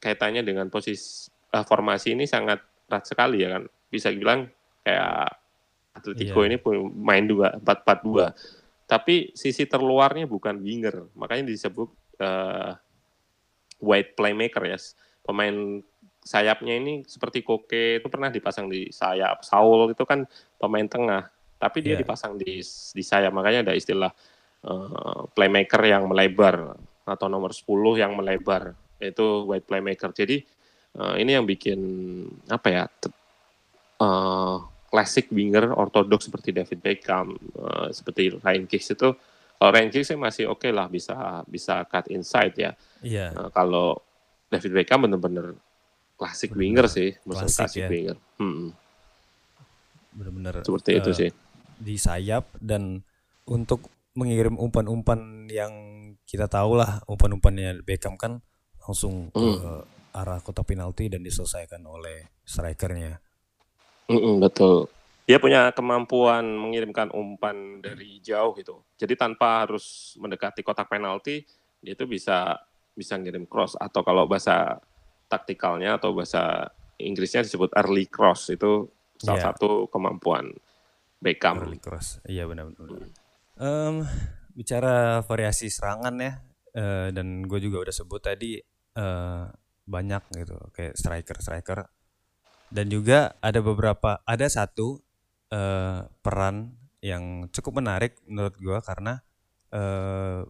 kaitannya 0.00 0.40
dengan 0.40 0.72
posisi 0.72 1.28
uh, 1.52 1.64
formasi 1.68 2.16
ini 2.16 2.24
sangat 2.24 2.64
erat 2.88 3.04
sekali 3.04 3.44
ya 3.44 3.60
kan. 3.60 3.68
Bisa 3.92 4.08
bilang 4.14 4.48
kayak 4.86 5.34
Atletico 5.98 6.46
yeah. 6.46 6.48
ini 6.54 6.56
main 6.94 7.24
juga 7.26 7.58
4-4-2. 7.58 8.86
Tapi 8.86 9.34
sisi 9.34 9.66
terluarnya 9.66 10.30
bukan 10.30 10.62
winger, 10.62 11.10
makanya 11.18 11.50
disebut 11.50 11.90
uh, 12.22 12.78
wide 13.82 14.14
playmaker 14.14 14.62
ya. 14.62 14.78
Pemain 15.26 15.82
sayapnya 16.22 16.78
ini 16.78 17.02
seperti 17.02 17.42
Koke 17.42 17.98
itu 17.98 18.06
pernah 18.06 18.30
dipasang 18.30 18.70
di 18.70 18.86
sayap. 18.94 19.42
Saul 19.42 19.90
itu 19.90 20.06
kan 20.06 20.22
pemain 20.62 20.86
tengah, 20.86 21.26
tapi 21.58 21.82
dia 21.82 21.98
yeah. 21.98 22.00
dipasang 22.06 22.38
di 22.38 22.62
di 22.62 23.02
sayap. 23.02 23.34
Makanya 23.34 23.66
ada 23.66 23.74
istilah 23.74 24.14
uh, 24.62 25.26
playmaker 25.34 25.82
yang 25.82 26.06
melebar 26.06 26.78
atau 27.02 27.26
nomor 27.26 27.50
10 27.50 27.66
yang 27.98 28.14
melebar. 28.14 28.78
Itu 29.02 29.50
wide 29.50 29.66
playmaker. 29.66 30.14
Jadi 30.14 30.46
uh, 30.94 31.18
ini 31.18 31.34
yang 31.34 31.42
bikin 31.42 31.80
apa 32.46 32.68
ya? 32.70 32.84
Uh, 33.98 34.75
klasik 34.86 35.28
winger 35.34 35.74
ortodoks 35.74 36.30
seperti 36.30 36.54
David 36.54 36.78
Beckham, 36.80 37.34
uh, 37.58 37.90
seperti 37.90 38.32
Ryan 38.38 38.64
Giggs 38.70 38.94
itu, 38.94 39.12
kalau 39.56 39.70
Ryan 39.72 39.90
Giggs 39.90 40.10
masih 40.14 40.44
oke 40.52 40.62
okay 40.62 40.70
lah 40.70 40.86
bisa 40.86 41.42
bisa 41.48 41.82
cut 41.88 42.06
inside 42.12 42.54
ya. 42.54 42.70
Iya. 43.02 43.30
Yeah. 43.32 43.38
Uh, 43.38 43.50
kalau 43.50 43.98
David 44.52 44.72
Beckham 44.72 45.04
benar-benar 45.04 45.56
klasik 46.16 46.54
winger 46.54 46.86
sih, 46.86 47.16
klasik, 47.24 47.66
klasik 47.66 47.82
ya. 47.86 47.90
winger. 47.90 48.16
Hmm. 48.38 48.72
Benar-benar 50.16 50.62
seperti 50.64 50.90
uh, 50.96 50.98
itu 51.02 51.10
sih. 51.12 51.30
Di 51.76 51.96
sayap 52.00 52.56
dan 52.62 53.04
untuk 53.44 53.92
mengirim 54.16 54.56
umpan-umpan 54.56 55.44
yang 55.52 55.72
kita 56.24 56.48
tahu 56.48 56.80
lah 56.80 57.04
umpan-umpannya 57.04 57.84
Beckham 57.84 58.16
kan 58.16 58.40
langsung 58.80 59.28
ke 59.34 59.44
hmm. 59.44 60.16
arah 60.16 60.40
kotak 60.40 60.64
penalti 60.72 61.12
dan 61.12 61.20
diselesaikan 61.20 61.84
oleh 61.84 62.32
strikernya. 62.46 63.20
Mm-mm, 64.06 64.38
betul. 64.38 64.86
Dia 65.26 65.42
punya 65.42 65.74
kemampuan 65.74 66.46
mengirimkan 66.46 67.10
umpan 67.10 67.82
dari 67.82 68.22
jauh 68.22 68.54
gitu. 68.54 68.86
Jadi 68.94 69.18
tanpa 69.18 69.66
harus 69.66 70.14
mendekati 70.22 70.62
kotak 70.62 70.86
penalti, 70.86 71.42
dia 71.82 71.98
itu 71.98 72.06
bisa 72.06 72.54
bisa 72.94 73.18
ngirim 73.18 73.44
cross 73.50 73.74
atau 73.74 74.06
kalau 74.06 74.30
bahasa 74.30 74.78
taktikalnya 75.26 75.98
atau 75.98 76.14
bahasa 76.14 76.70
Inggrisnya 76.96 77.44
disebut 77.44 77.76
early 77.76 78.08
cross 78.08 78.48
itu 78.48 78.88
salah 79.20 79.36
yeah. 79.36 79.46
satu 79.52 79.90
kemampuan 79.92 80.48
Beckham. 81.20 81.60
Early 81.60 81.82
cross, 81.82 82.22
iya 82.24 82.46
benar-benar. 82.48 82.86
Hmm. 82.86 83.10
Um, 83.56 83.94
bicara 84.56 85.20
variasi 85.26 85.68
serangan 85.68 86.14
ya, 86.16 86.32
uh, 86.78 87.08
dan 87.12 87.44
gue 87.44 87.60
juga 87.60 87.84
udah 87.84 87.92
sebut 87.92 88.22
tadi 88.22 88.56
uh, 88.96 89.44
banyak 89.84 90.22
gitu, 90.40 90.56
kayak 90.72 90.94
striker 90.96 91.36
striker 91.42 91.78
dan 92.70 92.86
juga 92.90 93.34
ada 93.38 93.62
beberapa 93.62 94.22
ada 94.26 94.46
satu 94.50 95.02
uh, 95.54 96.06
peran 96.22 96.74
yang 97.04 97.46
cukup 97.54 97.78
menarik 97.78 98.18
menurut 98.26 98.56
gue 98.58 98.78
karena 98.82 99.22
uh, 99.70 100.42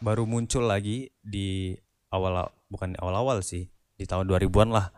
baru 0.00 0.24
muncul 0.24 0.66
lagi 0.66 1.12
di 1.20 1.76
awal 2.10 2.50
bukan 2.72 2.96
awal-awal 2.98 3.44
sih 3.44 3.70
di 3.94 4.04
tahun 4.08 4.26
2000-an 4.26 4.70
lah 4.72 4.88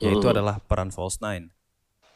yaitu 0.00 0.26
mm. 0.26 0.32
adalah 0.32 0.56
peran 0.64 0.88
false 0.88 1.20
nine. 1.20 1.52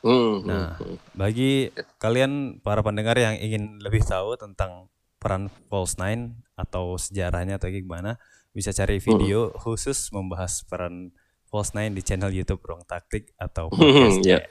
Mm. 0.05 0.37
Nah, 0.49 0.77
bagi 1.17 1.69
kalian 2.01 2.61
para 2.65 2.81
pendengar 2.81 3.17
yang 3.17 3.37
ingin 3.37 3.81
lebih 3.81 4.05
tahu 4.05 4.37
tentang 4.41 4.89
peran 5.21 5.53
false 5.69 5.97
nine 6.01 6.45
atau 6.57 6.97
sejarahnya 6.97 7.61
atau 7.61 7.69
gimana, 7.69 8.17
bisa 8.57 8.73
cari 8.73 9.01
video 9.01 9.53
mm. 9.53 9.61
khusus 9.61 10.11
membahas 10.13 10.65
peran 10.65 11.13
False 11.55 11.71
Nine 11.79 11.95
di 11.95 12.03
channel 12.03 12.35
YouTube 12.35 12.67
Ruang 12.67 12.83
Taktik 12.83 13.31
atau 13.39 13.71
podcast 13.71 14.27
Iya. 14.27 14.43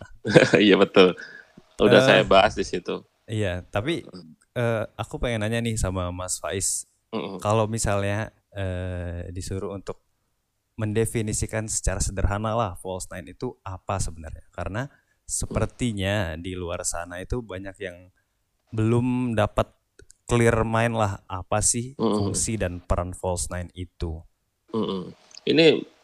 Iya 0.64 0.80
betul. 0.80 1.12
Udah 1.76 2.00
uh, 2.00 2.06
saya 2.08 2.22
bahas 2.24 2.56
di 2.56 2.64
situ. 2.64 3.04
Iya, 3.28 3.68
tapi 3.68 4.08
uh, 4.56 4.88
aku 4.96 5.20
pengen 5.20 5.44
nanya 5.44 5.60
nih 5.60 5.76
sama 5.76 6.08
Mas 6.08 6.40
Faiz. 6.40 6.88
-uh. 7.12 7.36
Kalau 7.44 7.68
misalnya 7.68 8.32
uh, 8.56 9.28
disuruh 9.28 9.76
untuk 9.76 10.00
mendefinisikan 10.80 11.68
secara 11.68 12.00
sederhana 12.00 12.56
lah 12.56 12.72
false 12.80 13.12
nine 13.12 13.36
itu 13.36 13.52
apa 13.60 14.00
sebenarnya? 14.00 14.48
Karena 14.48 14.88
sepertinya 15.28 16.32
di 16.40 16.56
luar 16.56 16.80
sana 16.88 17.20
itu 17.20 17.44
banyak 17.44 17.76
yang 17.76 18.08
belum 18.72 19.36
dapat 19.36 19.68
clear 20.24 20.64
mind 20.64 20.96
lah 20.96 21.20
apa 21.28 21.60
sih 21.60 21.92
fungsi 21.96 22.56
dan 22.56 22.80
peran 22.80 23.12
false 23.12 23.52
nine 23.52 23.68
itu. 23.76 24.24
Ini 25.44 25.97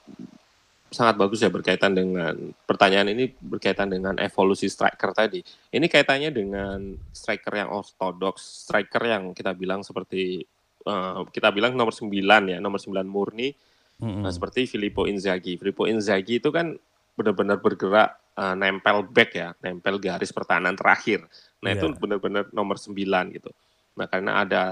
sangat 0.94 1.18
bagus 1.18 1.42
ya 1.42 1.50
berkaitan 1.50 1.92
dengan 1.92 2.54
pertanyaan 2.64 3.10
ini 3.10 3.34
berkaitan 3.42 3.90
dengan 3.90 4.14
evolusi 4.22 4.70
striker 4.70 5.10
tadi. 5.10 5.42
Ini 5.74 5.84
kaitannya 5.90 6.30
dengan 6.30 6.94
striker 7.10 7.50
yang 7.58 7.74
ortodoks, 7.74 8.70
striker 8.70 9.02
yang 9.02 9.34
kita 9.34 9.50
bilang 9.52 9.82
seperti 9.82 10.46
uh, 10.86 11.26
kita 11.28 11.50
bilang 11.50 11.74
nomor 11.74 11.90
9 11.90 12.06
ya, 12.46 12.58
nomor 12.62 12.78
9 12.78 13.02
murni. 13.04 13.50
Mm-hmm. 13.98 14.22
Nah, 14.22 14.30
seperti 14.30 14.70
Filippo 14.70 15.10
Inzaghi. 15.10 15.58
Filippo 15.58 15.90
Inzaghi 15.90 16.38
itu 16.38 16.54
kan 16.54 16.78
benar-benar 17.18 17.58
bergerak 17.58 18.14
uh, 18.38 18.54
nempel 18.54 19.06
back 19.10 19.30
ya, 19.34 19.48
nempel 19.58 19.98
garis 19.98 20.30
pertahanan 20.30 20.78
terakhir. 20.78 21.26
Nah, 21.58 21.74
yeah. 21.74 21.78
itu 21.82 21.86
benar-benar 21.98 22.50
nomor 22.54 22.78
9 22.78 22.94
gitu. 23.34 23.50
Nah, 23.98 24.06
karena 24.06 24.46
ada 24.46 24.62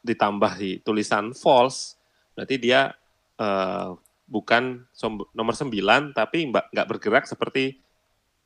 ditambah 0.00 0.52
di 0.56 0.80
tulisan 0.80 1.36
false, 1.36 1.96
berarti 2.32 2.56
dia 2.56 2.92
uh, 3.36 3.96
bukan 4.30 4.86
nomor 5.34 5.54
9 5.58 6.14
tapi 6.14 6.38
nggak 6.54 6.86
bergerak 6.86 7.26
seperti 7.26 7.82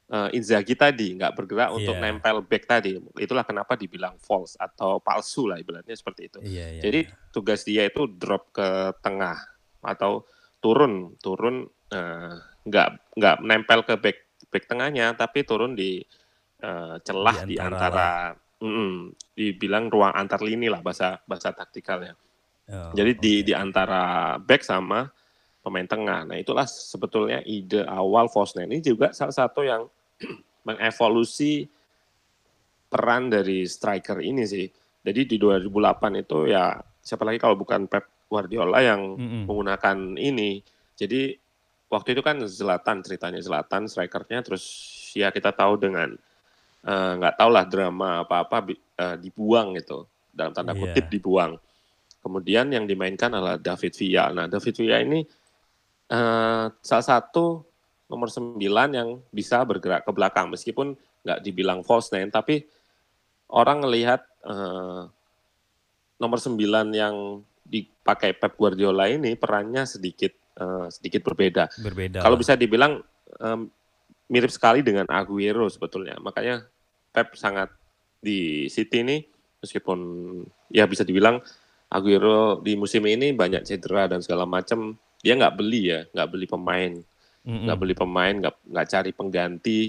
uh, 0.08 0.32
Inzaghi 0.32 0.72
tadi, 0.72 1.12
nggak 1.12 1.36
bergerak 1.36 1.68
yeah. 1.70 1.76
untuk 1.76 1.94
nempel 2.00 2.40
back 2.44 2.64
tadi. 2.64 2.96
Itulah 3.20 3.44
kenapa 3.46 3.76
dibilang 3.76 4.16
false 4.16 4.56
atau 4.56 4.98
palsu 4.98 5.44
lah 5.44 5.60
ibaratnya 5.60 5.92
seperti 5.92 6.32
itu. 6.32 6.38
Yeah, 6.44 6.80
yeah, 6.80 6.82
Jadi 6.82 7.00
yeah. 7.08 7.30
tugas 7.30 7.60
dia 7.68 7.84
itu 7.84 8.08
drop 8.08 8.50
ke 8.56 8.96
tengah 9.04 9.36
atau 9.84 10.24
turun, 10.64 11.20
turun 11.20 11.68
uh, 11.92 12.36
nggak 12.64 12.88
nggak 13.20 13.36
nempel 13.44 13.84
ke 13.84 13.94
back 14.00 14.18
back 14.48 14.64
tengahnya 14.64 15.12
tapi 15.12 15.44
turun 15.44 15.76
di 15.76 16.00
uh, 16.64 16.96
celah 17.04 17.44
di 17.44 17.60
antara, 17.60 17.60
di 17.60 17.60
antara 17.60 18.08
mm, 18.64 18.96
dibilang 19.36 19.84
ruang 19.92 20.16
antar 20.16 20.40
lini 20.40 20.72
lah 20.72 20.80
bahasa 20.80 21.20
bahasa 21.28 21.52
taktikalnya. 21.52 22.16
Oh, 22.64 22.96
Jadi 22.96 23.12
okay. 23.12 23.20
di 23.20 23.34
di 23.44 23.52
antara 23.52 24.36
back 24.40 24.64
sama 24.64 25.04
pemain 25.64 25.88
tengah. 25.88 26.28
Nah 26.28 26.36
itulah 26.36 26.68
sebetulnya 26.68 27.40
ide 27.48 27.88
awal 27.88 28.28
Fosnet 28.28 28.68
ini 28.68 28.84
juga 28.84 29.16
salah 29.16 29.32
satu 29.32 29.64
yang 29.64 29.88
mengevolusi 30.68 31.64
peran 32.92 33.32
dari 33.32 33.64
striker 33.64 34.20
ini 34.20 34.44
sih. 34.44 34.68
Jadi 35.00 35.20
di 35.24 35.36
2008 35.40 36.20
itu 36.20 36.52
ya 36.52 36.76
siapa 37.00 37.24
lagi 37.24 37.40
kalau 37.40 37.56
bukan 37.56 37.88
Pep 37.88 38.28
Guardiola 38.28 38.84
yang 38.84 39.16
Mm-mm. 39.16 39.48
menggunakan 39.48 40.20
ini. 40.20 40.60
Jadi 40.94 41.32
waktu 41.88 42.12
itu 42.12 42.22
kan 42.22 42.44
Zlatan 42.44 43.00
ceritanya 43.00 43.40
Zlatan 43.40 43.88
strikernya 43.88 44.44
terus 44.44 44.64
ya 45.16 45.32
kita 45.32 45.52
tahu 45.52 45.80
dengan 45.80 46.12
eh, 46.84 47.12
nggak 47.18 47.34
tahu 47.40 47.50
lah 47.50 47.64
drama 47.64 48.24
apa-apa 48.24 48.56
eh, 48.76 49.16
dibuang 49.20 49.80
gitu 49.80 50.04
dalam 50.28 50.52
tanda 50.52 50.76
kutip 50.76 51.08
dibuang. 51.08 51.56
Kemudian 52.24 52.72
yang 52.72 52.88
dimainkan 52.88 53.36
adalah 53.36 53.60
David 53.60 53.92
Villa. 53.92 54.32
Nah 54.32 54.48
David 54.48 54.74
Villa 54.80 54.96
ini 55.02 55.20
eh, 56.10 56.66
salah 56.70 57.06
satu 57.06 57.64
nomor 58.08 58.28
9 58.28 58.60
yang 58.92 59.18
bisa 59.32 59.64
bergerak 59.64 60.04
ke 60.04 60.12
belakang 60.12 60.52
meskipun 60.52 60.94
nggak 61.24 61.40
dibilang 61.40 61.80
false 61.80 62.12
nine 62.12 62.28
tapi 62.28 62.68
orang 63.52 63.84
ngelihat 63.84 64.20
eh, 64.44 65.02
nomor 66.20 66.38
9 66.38 66.60
yang 66.92 67.40
dipakai 67.64 68.36
Pep 68.36 68.60
Guardiola 68.60 69.08
ini 69.08 69.34
perannya 69.34 69.88
sedikit 69.88 70.32
eh, 70.60 70.86
sedikit 70.92 71.24
berbeda. 71.24 71.72
Berbeda. 71.80 72.20
Kalau 72.20 72.36
bisa 72.36 72.54
dibilang 72.54 73.00
em, 73.40 73.66
mirip 74.28 74.52
sekali 74.52 74.80
dengan 74.84 75.08
Aguero 75.10 75.66
sebetulnya. 75.68 76.16
Makanya 76.20 76.64
Pep 77.12 77.36
sangat 77.36 77.72
di 78.20 78.68
City 78.72 79.04
ini 79.04 79.16
meskipun 79.60 79.98
ya 80.72 80.84
bisa 80.88 81.04
dibilang 81.04 81.40
Aguero 81.92 82.58
di 82.58 82.74
musim 82.74 83.04
ini 83.06 83.30
banyak 83.30 83.62
cedera 83.62 84.10
dan 84.10 84.18
segala 84.18 84.48
macam, 84.48 84.98
dia 85.24 85.32
nggak 85.40 85.56
beli 85.56 85.88
ya, 85.88 86.04
nggak 86.12 86.28
beli 86.28 86.44
pemain, 86.44 86.92
nggak 87.64 87.78
beli 87.80 87.94
pemain, 87.96 88.34
nggak 88.36 88.54
nggak 88.68 88.86
cari 88.92 89.10
pengganti, 89.16 89.80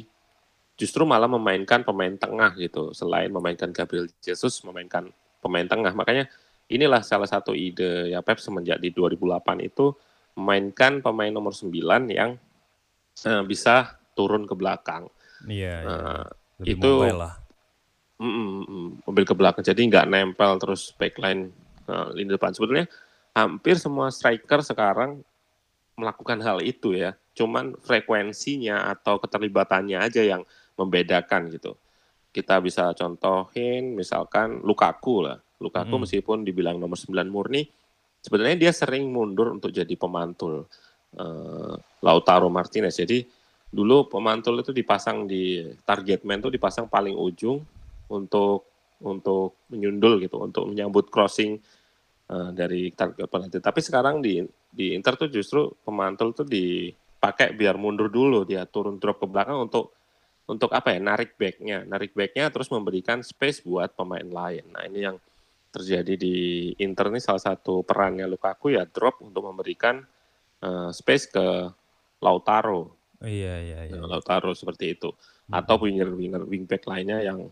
justru 0.80 1.04
malah 1.04 1.28
memainkan 1.28 1.84
pemain 1.84 2.16
tengah 2.16 2.56
gitu. 2.56 2.96
Selain 2.96 3.28
memainkan 3.28 3.76
Gabriel 3.76 4.08
Jesus, 4.24 4.64
memainkan 4.64 5.12
pemain 5.44 5.68
tengah. 5.68 5.92
Makanya 5.92 6.32
inilah 6.72 7.04
salah 7.04 7.28
satu 7.28 7.52
ide 7.52 8.16
ya 8.16 8.24
Pep 8.24 8.40
semenjak 8.40 8.80
di 8.80 8.96
2008 8.96 9.60
itu 9.60 9.92
memainkan 10.40 11.04
pemain 11.04 11.32
nomor 11.32 11.52
9 11.52 11.72
yang 12.08 12.40
eh, 13.28 13.44
bisa 13.44 14.00
turun 14.16 14.48
ke 14.48 14.56
belakang. 14.56 15.12
Iya, 15.48 15.76
iya. 15.84 15.88
Nah, 15.88 16.28
Lebih 16.64 16.80
itu- 16.80 17.12
lah. 17.12 17.36
Mm, 18.16 18.32
mm, 18.32 18.64
mm, 18.72 18.88
mobil 19.04 19.28
ke 19.28 19.36
belakang 19.36 19.60
jadi 19.60 19.76
nggak 19.76 20.08
nempel 20.08 20.56
terus 20.56 20.96
backline 20.96 21.52
eh, 21.84 22.08
lini 22.16 22.32
depan 22.32 22.56
sebetulnya 22.56 22.88
hampir 23.36 23.76
semua 23.76 24.08
striker 24.10 24.64
sekarang 24.64 25.20
melakukan 26.00 26.40
hal 26.40 26.64
itu 26.64 26.96
ya. 26.96 27.20
Cuman 27.36 27.76
frekuensinya 27.84 28.90
atau 28.96 29.20
keterlibatannya 29.20 30.00
aja 30.00 30.24
yang 30.24 30.48
membedakan 30.80 31.52
gitu. 31.52 31.76
Kita 32.32 32.64
bisa 32.64 32.96
contohin 32.96 33.96
misalkan 33.96 34.64
Lukaku 34.64 35.28
lah. 35.28 35.40
Lukaku 35.60 36.00
Mm. 36.00 36.02
meskipun 36.08 36.38
dibilang 36.48 36.80
nomor 36.80 37.00
9 37.00 37.28
murni 37.32 37.68
sebenarnya 38.20 38.58
dia 38.58 38.72
sering 38.74 39.08
mundur 39.14 39.54
untuk 39.54 39.70
jadi 39.70 39.94
pemantul 39.94 40.66
eh, 41.16 41.74
Lautaro 42.04 42.52
Martinez. 42.52 42.98
Jadi 42.98 43.24
dulu 43.72 44.08
pemantul 44.08 44.60
itu 44.64 44.72
dipasang 44.72 45.28
di 45.28 45.64
target 45.84 46.24
man 46.24 46.40
itu 46.40 46.52
dipasang 46.52 46.88
paling 46.88 47.16
ujung 47.16 47.64
untuk 48.08 48.68
untuk 49.04 49.60
menyundul 49.68 50.24
gitu 50.24 50.40
untuk 50.40 50.72
menyambut 50.72 51.12
crossing 51.12 51.60
eh, 52.30 52.50
dari 52.54 52.92
target 52.94 53.28
penalti. 53.28 53.58
Tapi 53.62 53.80
sekarang 53.82 54.22
di 54.22 54.42
di 54.70 54.92
Inter 54.92 55.16
tuh 55.16 55.32
justru 55.32 55.72
pemantul 55.84 56.36
tuh 56.36 56.48
dipakai 56.48 57.56
biar 57.56 57.80
mundur 57.80 58.12
dulu 58.12 58.44
dia 58.44 58.68
turun 58.68 59.00
drop 59.00 59.24
ke 59.24 59.28
belakang 59.28 59.66
untuk 59.66 59.96
untuk 60.46 60.70
apa 60.78 60.94
ya 60.94 61.00
narik 61.02 61.40
backnya, 61.42 61.82
narik 61.90 62.14
backnya 62.14 62.54
terus 62.54 62.70
memberikan 62.70 63.26
space 63.26 63.66
buat 63.66 63.98
pemain 63.98 64.26
lain. 64.26 64.66
Nah 64.70 64.86
ini 64.86 65.00
yang 65.02 65.18
terjadi 65.74 66.14
di 66.16 66.72
Inter 66.80 67.12
ini 67.12 67.20
salah 67.20 67.42
satu 67.42 67.82
perannya 67.82 68.30
Lukaku 68.30 68.78
ya 68.78 68.86
drop 68.86 69.26
untuk 69.26 69.46
memberikan 69.50 70.06
eh, 70.62 70.90
space 70.94 71.26
ke 71.34 71.48
Lautaro. 72.22 72.94
Iya, 73.26 73.56
iya, 73.64 73.80
iya. 73.90 73.96
Nah, 73.96 74.12
Lautaro 74.12 74.54
seperti 74.54 74.94
itu 74.94 75.10
atau 75.50 75.78
winger 75.78 76.10
winger 76.10 76.44
wingback 76.46 76.90
lainnya 76.90 77.22
yang 77.22 77.46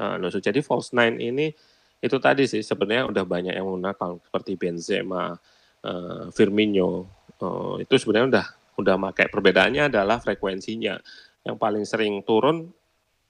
uh, 0.00 0.16
jadi 0.40 0.60
false 0.64 0.96
nine 0.96 1.20
ini 1.20 1.52
itu 2.00 2.16
tadi 2.20 2.44
sih 2.44 2.60
sebenarnya 2.60 3.08
udah 3.08 3.24
banyak 3.24 3.54
yang 3.56 3.66
menggunakan 3.66 4.20
seperti 4.20 4.56
Benzema, 4.58 5.34
uh, 5.84 6.28
Firmino 6.32 7.16
Uh, 7.36 7.76
itu 7.84 8.00
sebenarnya 8.00 8.26
udah 8.32 8.46
udah 8.80 8.94
pakai 9.12 9.28
perbedaannya 9.28 9.92
adalah 9.92 10.16
frekuensinya 10.24 10.96
yang 11.44 11.60
paling 11.60 11.84
sering 11.84 12.24
turun 12.24 12.72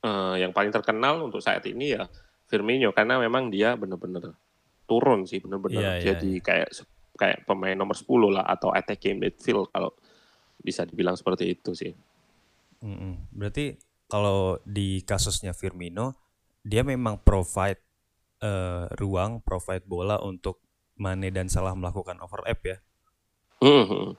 uh, 0.07 0.39
yang 0.39 0.55
paling 0.55 0.71
terkenal 0.71 1.27
untuk 1.27 1.43
saat 1.43 1.67
ini 1.67 1.99
ya 1.99 2.07
Firmino 2.47 2.95
karena 2.95 3.19
memang 3.19 3.51
dia 3.51 3.75
benar-benar 3.75 4.31
turun 4.87 5.27
sih 5.27 5.43
benar-benar 5.43 5.83
Iya, 5.83 5.93
iya, 5.99 6.07
jadi 6.15 6.31
kayak 6.39 6.69
kayak 7.19 7.39
pemain 7.51 7.75
nomor 7.75 7.99
10 7.99 8.07
lah 8.31 8.47
atau 8.47 8.71
attacking 8.71 9.19
midfield 9.19 9.75
kalau 9.75 9.91
bisa 10.63 10.87
dibilang 10.87 11.19
seperti 11.19 11.51
itu 11.51 11.75
sih. 11.75 11.91
Mm-mm. 12.87 13.27
Berarti 13.35 13.75
kalau 14.07 14.63
di 14.63 15.03
kasusnya 15.03 15.51
Firmino, 15.51 16.15
dia 16.63 16.87
memang 16.87 17.19
provide 17.19 17.83
eh, 18.39 18.85
ruang, 18.95 19.41
provide 19.41 19.85
bola 19.85 20.21
untuk 20.21 20.61
Mane 20.97 21.29
dan 21.29 21.47
Salah 21.47 21.73
melakukan 21.73 22.17
overlap 22.21 22.61
ya. 22.63 22.77
Mhm. 23.59 24.17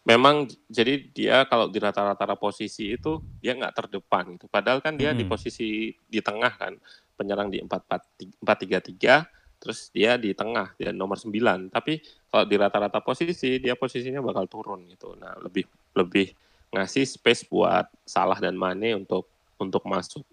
Memang 0.00 0.48
jadi 0.66 0.96
dia 1.06 1.44
kalau 1.44 1.68
di 1.68 1.76
rata-rata 1.76 2.32
posisi 2.34 2.88
itu 2.88 3.20
dia 3.38 3.52
nggak 3.52 3.74
terdepan 3.76 4.34
gitu. 4.34 4.46
Padahal 4.46 4.80
kan 4.80 4.96
dia 4.96 5.12
di 5.12 5.22
Mm-mm. 5.22 5.30
posisi 5.30 5.68
di 5.92 6.20
tengah 6.20 6.50
kan, 6.50 6.72
penyerang 7.14 7.46
di 7.46 7.60
4-3-3, 7.60 9.28
terus 9.60 9.92
dia 9.92 10.16
di 10.16 10.32
tengah 10.32 10.72
dia 10.74 10.90
nomor 10.90 11.14
9. 11.14 11.68
Tapi 11.68 12.00
kalau 12.26 12.44
di 12.44 12.56
rata-rata 12.56 12.98
posisi 12.98 13.60
dia 13.60 13.76
posisinya 13.76 14.18
bakal 14.20 14.48
turun 14.48 14.88
gitu. 14.88 15.12
Nah, 15.14 15.36
lebih 15.38 15.68
lebih 15.92 16.32
ngasih 16.70 17.04
space 17.04 17.44
buat 17.44 17.84
Salah 18.02 18.40
dan 18.40 18.56
Mane 18.56 18.96
untuk 18.96 19.28
untuk 19.58 19.84
masuk. 19.84 20.24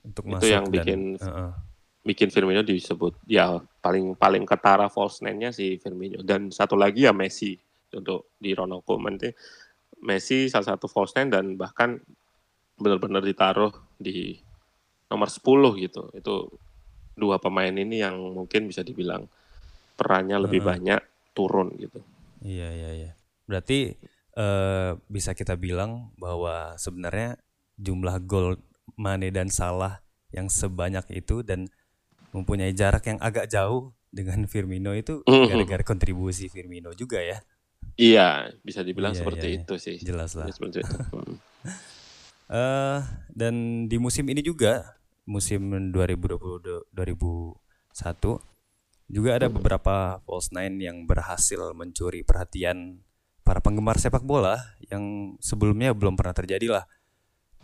Untuk 0.00 0.24
Itu 0.24 0.32
masuk 0.32 0.48
yang 0.48 0.64
dan- 0.64 0.72
bikin- 0.72 1.18
Heeh. 1.20 1.50
Bikin 2.06 2.30
Firmino 2.30 2.62
disebut 2.62 3.18
ya 3.26 3.58
paling 3.82 4.14
paling 4.14 4.46
ketara 4.46 4.86
false 4.86 5.26
nine-nya 5.26 5.50
si 5.50 5.74
Firmino 5.82 6.22
dan 6.22 6.54
satu 6.54 6.78
lagi 6.78 7.02
ya 7.02 7.10
Messi 7.10 7.58
untuk 7.90 8.30
di 8.38 8.54
Ronald 8.54 8.86
Koeman 8.86 9.18
itu 9.18 9.34
Messi 10.06 10.46
salah 10.46 10.76
satu 10.76 10.86
false 10.86 11.18
nine 11.18 11.34
dan 11.34 11.44
bahkan 11.58 11.98
benar-benar 12.76 13.24
ditaruh 13.24 13.72
di 13.96 14.38
nomor 15.08 15.28
10 15.32 15.82
gitu. 15.82 16.02
Itu 16.12 16.52
dua 17.16 17.40
pemain 17.40 17.72
ini 17.72 18.04
yang 18.04 18.20
mungkin 18.36 18.68
bisa 18.68 18.84
dibilang 18.84 19.24
perannya 19.96 20.36
lebih 20.36 20.60
Heeh. 20.60 20.70
banyak 20.76 21.00
turun 21.32 21.72
gitu. 21.80 22.04
Iya, 22.44 22.68
iya, 22.76 22.90
iya. 22.92 23.10
Berarti 23.48 23.96
eh, 24.36 24.90
bisa 25.08 25.32
kita 25.32 25.56
bilang 25.56 26.12
bahwa 26.20 26.76
sebenarnya 26.76 27.40
jumlah 27.80 28.20
gol 28.28 28.60
Mane 29.00 29.32
dan 29.32 29.48
Salah 29.48 30.04
yang 30.30 30.52
sebanyak 30.52 31.08
itu 31.16 31.40
dan 31.40 31.66
mempunyai 32.36 32.70
jarak 32.70 33.06
yang 33.06 33.16
agak 33.18 33.48
jauh 33.48 33.90
dengan 34.08 34.44
Firmino 34.44 34.92
itu 34.92 35.24
Mhm. 35.24 35.48
gara-gara 35.48 35.82
kontribusi 35.82 36.46
Firmino 36.46 36.92
juga 36.92 37.18
ya. 37.18 37.40
Iya, 37.96 38.52
bisa 38.60 38.84
dibilang 38.84 39.10
Iya, 39.10 39.18
seperti 39.18 39.46
iya, 39.46 39.54
iya. 39.54 39.62
itu 39.62 39.74
sih. 39.76 39.96
Jelas 39.98 40.36
lah. 40.36 40.44
Seperti 40.46 40.84
itu. 40.84 40.96
Eh 42.46 42.98
dan 43.32 43.54
di 43.84 43.96
musim 43.96 44.22
ini 44.24 44.38
juga 44.38 44.94
musim 45.24 45.58
2020 45.90 46.86
2001 46.92 48.38
juga 49.06 49.30
ada 49.32 49.46
beberapa 49.48 49.94
false 50.22 50.50
nine 50.50 50.78
yang 50.80 51.02
berhasil 51.04 51.72
mencuri 51.72 52.22
perhatian 52.22 53.02
para 53.42 53.58
penggemar 53.58 53.96
sepak 53.96 54.22
bola 54.22 54.58
yang 54.84 55.34
sebelumnya 55.40 55.90
belum 55.90 56.14
pernah 56.14 56.34
terjadi 56.34 56.66
lah. 56.70 56.84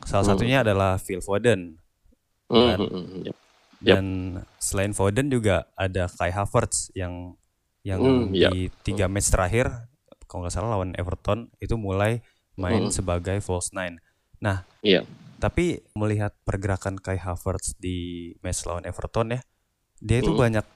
Salah 0.03 0.25
Hmm. 0.25 0.31
satunya 0.35 0.63
adalah 0.63 0.99
Phil 0.99 1.21
Foden 1.21 1.79
Dan- 2.49 2.79
hmm, 2.79 3.42
hmm, 3.83 3.85
yep. 3.85 3.91
Yep. 3.91 3.95
dan 3.99 4.07
selain 4.57 4.93
Foden 4.95 5.27
juga 5.29 5.67
ada 5.75 6.07
Kai 6.07 6.31
Havertz 6.31 6.95
yang 6.95 7.35
yang 7.83 8.31
yep. 8.31 8.55
di 8.55 8.71
tiga 8.87 9.11
match 9.11 9.35
terakhir 9.35 9.67
kalau 10.31 10.47
nggak 10.47 10.55
salah 10.55 10.79
lawan 10.79 10.95
Everton 10.95 11.51
itu 11.59 11.75
mulai 11.75 12.23
main 12.55 12.89
Hmm. 12.89 12.95
sebagai 12.95 13.43
false 13.43 13.75
nine. 13.75 13.99
Nah, 14.41 14.65
Iya. 14.81 15.03
tapi 15.37 15.83
melihat 15.93 16.33
pergerakan 16.47 16.97
Kai 16.97 17.19
Havertz 17.19 17.75
di 17.77 18.31
match 18.41 18.65
lawan 18.65 18.87
Everton 18.87 19.35
ya, 19.35 19.41
dia 19.99 20.23
itu 20.23 20.33
Hmm. 20.33 20.41
banyak 20.41 20.67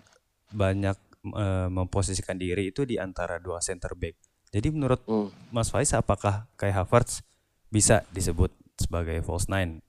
banyak 0.53 0.99
eh, 1.27 1.67
memposisikan 1.67 2.39
diri 2.39 2.71
itu 2.71 2.87
di 2.87 3.03
antara 3.03 3.43
dua 3.43 3.59
center 3.59 3.99
back. 3.99 4.15
Jadi 4.55 4.71
menurut 4.71 5.03
Hmm. 5.07 5.31
Mas 5.51 5.75
Faiz 5.75 5.91
apakah 5.91 6.47
Kai 6.55 6.71
Havertz 6.71 7.23
bisa 7.67 8.07
disebut 8.15 8.55
sebagai 8.79 9.19
false 9.27 9.51
nine? 9.51 9.83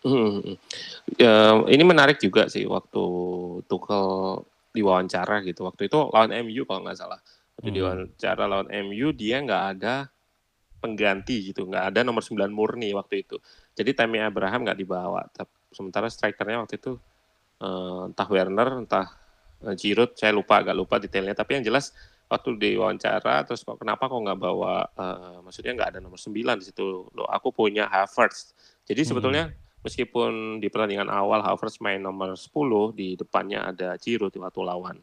Hmm. 0.00 0.56
Ya, 1.20 1.60
ini 1.68 1.84
menarik 1.84 2.16
juga 2.16 2.48
sih 2.48 2.64
waktu 2.64 3.04
Tuchel 3.68 4.40
diwawancara 4.72 5.44
gitu. 5.44 5.68
Waktu 5.68 5.92
itu 5.92 5.98
lawan 6.08 6.32
MU 6.40 6.64
kalau 6.64 6.86
nggak 6.86 6.98
salah. 6.98 7.20
Waktu 7.60 7.68
Hmm. 7.68 7.76
diwawancara 7.76 8.44
lawan 8.48 8.68
MU 8.88 9.12
dia 9.12 9.44
nggak 9.44 9.64
ada 9.76 10.08
pengganti 10.80 11.52
gitu, 11.52 11.68
nggak 11.68 11.92
ada 11.92 12.00
nomor 12.00 12.24
9 12.24 12.48
murni 12.48 12.96
waktu 12.96 13.28
itu. 13.28 13.36
Jadi 13.76 13.92
Tammy 13.92 14.24
Abraham 14.24 14.64
nggak 14.64 14.78
dibawa. 14.80 15.20
Sementara 15.68 16.08
strikernya 16.08 16.64
waktu 16.64 16.80
itu 16.80 16.96
eh, 17.60 18.02
entah 18.08 18.28
Werner, 18.32 18.80
entah 18.80 19.06
eh, 19.68 19.76
Giroud, 19.76 20.16
saya 20.16 20.32
lupa 20.32 20.64
agak 20.64 20.72
lupa 20.72 20.96
detailnya. 20.96 21.36
Tapi 21.36 21.60
yang 21.60 21.68
jelas 21.68 21.92
waktu 22.24 22.56
diwawancara 22.56 23.44
terus 23.44 23.60
kok 23.60 23.76
kenapa 23.76 24.08
kok 24.08 24.16
nggak 24.16 24.40
bawa, 24.40 24.88
eh, 24.88 25.38
maksudnya 25.44 25.76
nggak 25.76 25.88
ada 25.92 26.00
nomor 26.00 26.16
9 26.16 26.56
di 26.56 26.64
situ. 26.64 27.12
Loh, 27.12 27.28
aku 27.28 27.52
punya 27.52 27.84
Havertz. 27.84 28.56
Jadi 28.88 29.04
Hmm. 29.04 29.52
Meskipun 29.80 30.60
di 30.60 30.68
pertandingan 30.68 31.08
awal 31.08 31.40
Havertz 31.40 31.80
main 31.80 32.00
nomor 32.00 32.36
10, 32.36 32.50
di 32.92 33.16
depannya 33.16 33.72
ada 33.72 33.96
Giroud 33.96 34.32
waktu 34.32 34.60
lawan 34.60 34.96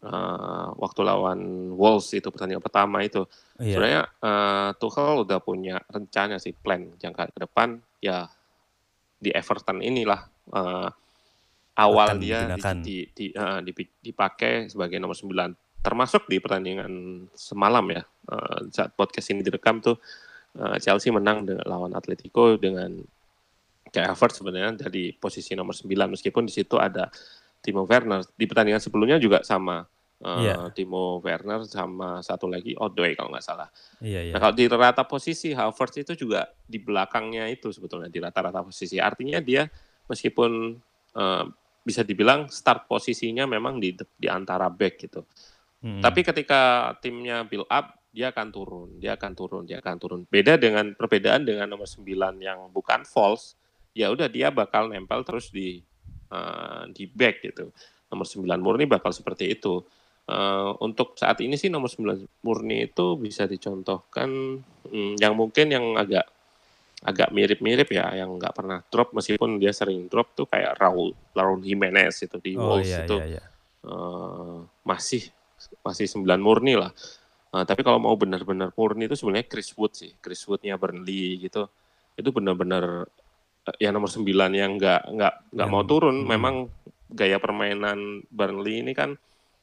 eh, 0.00 0.66
waktu 0.78 1.00
lawan 1.04 1.40
Wolves 1.74 2.08
itu 2.14 2.30
pertandingan 2.32 2.62
pertama 2.64 3.02
itu. 3.02 3.26
Iya. 3.60 3.76
Sebenarnya 3.76 4.02
eh, 4.22 4.68
Tuchel 4.78 5.26
udah 5.26 5.38
punya 5.42 5.76
rencana 5.86 6.38
sih 6.40 6.54
plan 6.54 6.86
jangka 6.96 7.34
ke 7.34 7.38
depan 7.42 7.76
ya 8.00 8.26
di 9.20 9.28
Everton 9.28 9.84
inilah 9.84 10.20
eh, 10.54 10.88
awal 11.76 12.08
Akan 12.16 12.20
dia 12.20 12.38
di, 12.40 12.56
digunakan. 12.56 12.76
di, 12.80 12.96
di- 13.12 13.34
dipi- 13.64 13.98
dipakai 14.04 14.68
sebagai 14.68 14.96
nomor 15.00 15.16
9 15.16 15.80
termasuk 15.80 16.28
di 16.28 16.36
pertandingan 16.36 16.92
semalam 17.32 17.84
ya 17.88 18.02
eh, 18.04 18.58
saat 18.72 18.92
podcast 18.96 19.32
ini 19.32 19.40
direkam 19.40 19.80
tuh 19.80 19.96
eh, 20.56 20.76
Chelsea 20.80 21.12
menang 21.12 21.44
dengan 21.44 21.64
lawan 21.68 21.92
Atletico 21.92 22.56
dengan 22.56 23.00
kayak 23.90 24.14
Havertz 24.14 24.40
sebenarnya 24.40 24.72
dari 24.78 25.12
posisi 25.12 25.52
nomor 25.58 25.74
9 25.74 26.14
meskipun 26.14 26.46
di 26.46 26.52
situ 26.54 26.78
ada 26.78 27.10
Timo 27.60 27.84
Werner 27.84 28.24
di 28.34 28.48
pertandingan 28.48 28.80
sebelumnya 28.80 29.20
juga 29.20 29.44
sama 29.44 29.84
eh, 30.22 30.38
Iya. 30.46 30.72
Timo 30.72 31.20
Werner 31.20 31.66
sama 31.68 32.24
satu 32.24 32.48
lagi 32.48 32.72
Odoi 32.78 33.18
kalau 33.18 33.34
nggak 33.34 33.44
salah 33.44 33.68
Iya, 34.00 34.30
iya. 34.30 34.32
Nah, 34.32 34.40
kalau 34.40 34.54
di 34.56 34.64
rata 34.70 35.04
posisi 35.04 35.52
Havertz 35.52 36.00
itu 36.00 36.12
juga 36.16 36.48
di 36.64 36.80
belakangnya 36.80 37.50
itu 37.52 37.68
sebetulnya 37.68 38.08
di 38.08 38.22
rata-rata 38.22 38.64
posisi. 38.64 38.96
Artinya 38.96 39.42
dia 39.44 39.68
meskipun 40.08 40.78
eh, 41.18 41.44
bisa 41.80 42.04
dibilang 42.04 42.48
start 42.52 42.86
posisinya 42.86 43.48
memang 43.48 43.80
di 43.80 43.96
di 43.96 44.28
antara 44.28 44.68
back 44.68 44.94
gitu. 45.00 45.24
Mm-mm. 45.80 46.04
Tapi 46.04 46.20
ketika 46.20 46.92
timnya 47.00 47.40
build 47.48 47.64
up, 47.72 47.96
dia 48.12 48.28
akan 48.34 48.48
turun, 48.52 48.88
dia 49.00 49.16
akan 49.16 49.32
turun, 49.32 49.62
dia 49.64 49.78
akan 49.80 49.96
turun. 49.96 50.20
Beda 50.28 50.60
dengan 50.60 50.92
perbedaan 50.92 51.46
dengan 51.46 51.70
nomor 51.70 51.88
9 51.88 52.04
yang 52.42 52.68
bukan 52.68 53.06
false, 53.08 53.56
ya 53.96 54.10
udah 54.10 54.30
dia 54.30 54.48
bakal 54.54 54.90
nempel 54.90 55.22
terus 55.26 55.50
di 55.50 55.82
eh, 56.30 56.82
di 56.94 57.04
back 57.10 57.44
gitu. 57.44 57.70
Nomor 58.10 58.26
9 58.26 58.58
murni 58.58 58.84
bakal 58.90 59.14
seperti 59.14 59.54
itu. 59.54 59.82
Eh, 60.30 60.70
untuk 60.84 61.18
saat 61.18 61.42
ini 61.42 61.58
sih 61.58 61.72
nomor 61.72 61.90
9 61.90 62.46
murni 62.46 62.86
itu 62.86 63.18
bisa 63.18 63.50
dicontohkan 63.50 64.62
hmm, 64.86 65.18
yang 65.18 65.34
mungkin 65.34 65.66
yang 65.74 65.98
agak 65.98 66.26
agak 67.00 67.32
mirip-mirip 67.32 67.88
ya 67.88 68.12
yang 68.12 68.36
nggak 68.36 68.52
pernah 68.52 68.84
drop 68.92 69.16
meskipun 69.16 69.56
dia 69.56 69.72
sering 69.72 70.04
drop 70.12 70.36
tuh 70.36 70.44
kayak 70.44 70.76
Raul 70.76 71.16
Raul 71.32 71.64
Jimenez 71.64 72.20
itu 72.20 72.36
di 72.36 72.52
Oh 72.60 72.76
Wolves 72.76 72.92
iya, 72.92 73.08
itu 73.08 73.16
iya, 73.16 73.40
iya. 73.40 73.42
eh, 73.88 74.58
masih 74.84 75.22
masih 75.82 76.06
9 76.08 76.24
murni 76.38 76.76
lah. 76.78 76.92
Eh, 77.50 77.64
tapi 77.66 77.82
kalau 77.82 77.98
mau 77.98 78.14
benar-benar 78.14 78.70
murni 78.78 79.10
itu 79.10 79.18
sebenarnya 79.18 79.50
Chris 79.50 79.74
Wood 79.74 79.92
sih, 79.98 80.14
Chris 80.22 80.46
Woodnya 80.46 80.78
Burnley 80.78 81.42
gitu. 81.42 81.66
Itu 82.14 82.30
benar-benar 82.30 83.10
ya 83.76 83.90
nomor 83.90 84.08
9 84.08 84.24
yang 84.50 84.76
nggak 84.76 85.02
nggak 85.10 85.34
nggak 85.52 85.68
mau 85.68 85.82
turun. 85.82 86.22
mm. 86.22 86.26
Memang 86.26 86.54
gaya 87.08 87.36
permainan 87.36 87.98
Burnley 88.26 88.80
ini 88.80 88.92
kan 88.92 89.18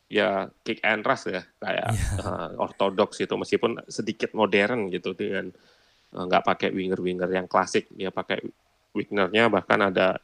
ya 0.07 0.47
kick 0.61 0.79
and 0.81 1.03
rush 1.03 1.27
ya 1.27 1.43
kayak 1.57 1.87
Iya. 1.87 2.11
eh, 2.21 2.49
ortodoks 2.57 3.17
gitu 3.17 3.35
meskipun 3.35 3.83
sedikit 3.87 4.31
modern 4.31 4.87
gitu 4.87 5.11
dengan 5.11 5.51
eh, 6.07 6.23
nggak 6.23 6.43
pakai 6.45 6.69
winger-winger 6.71 7.27
yang 7.27 7.45
klasik 7.45 7.87
dia 7.89 8.07
pakai 8.07 8.39
wingernya 8.91 9.47
bahkan 9.47 9.83
ada 9.83 10.15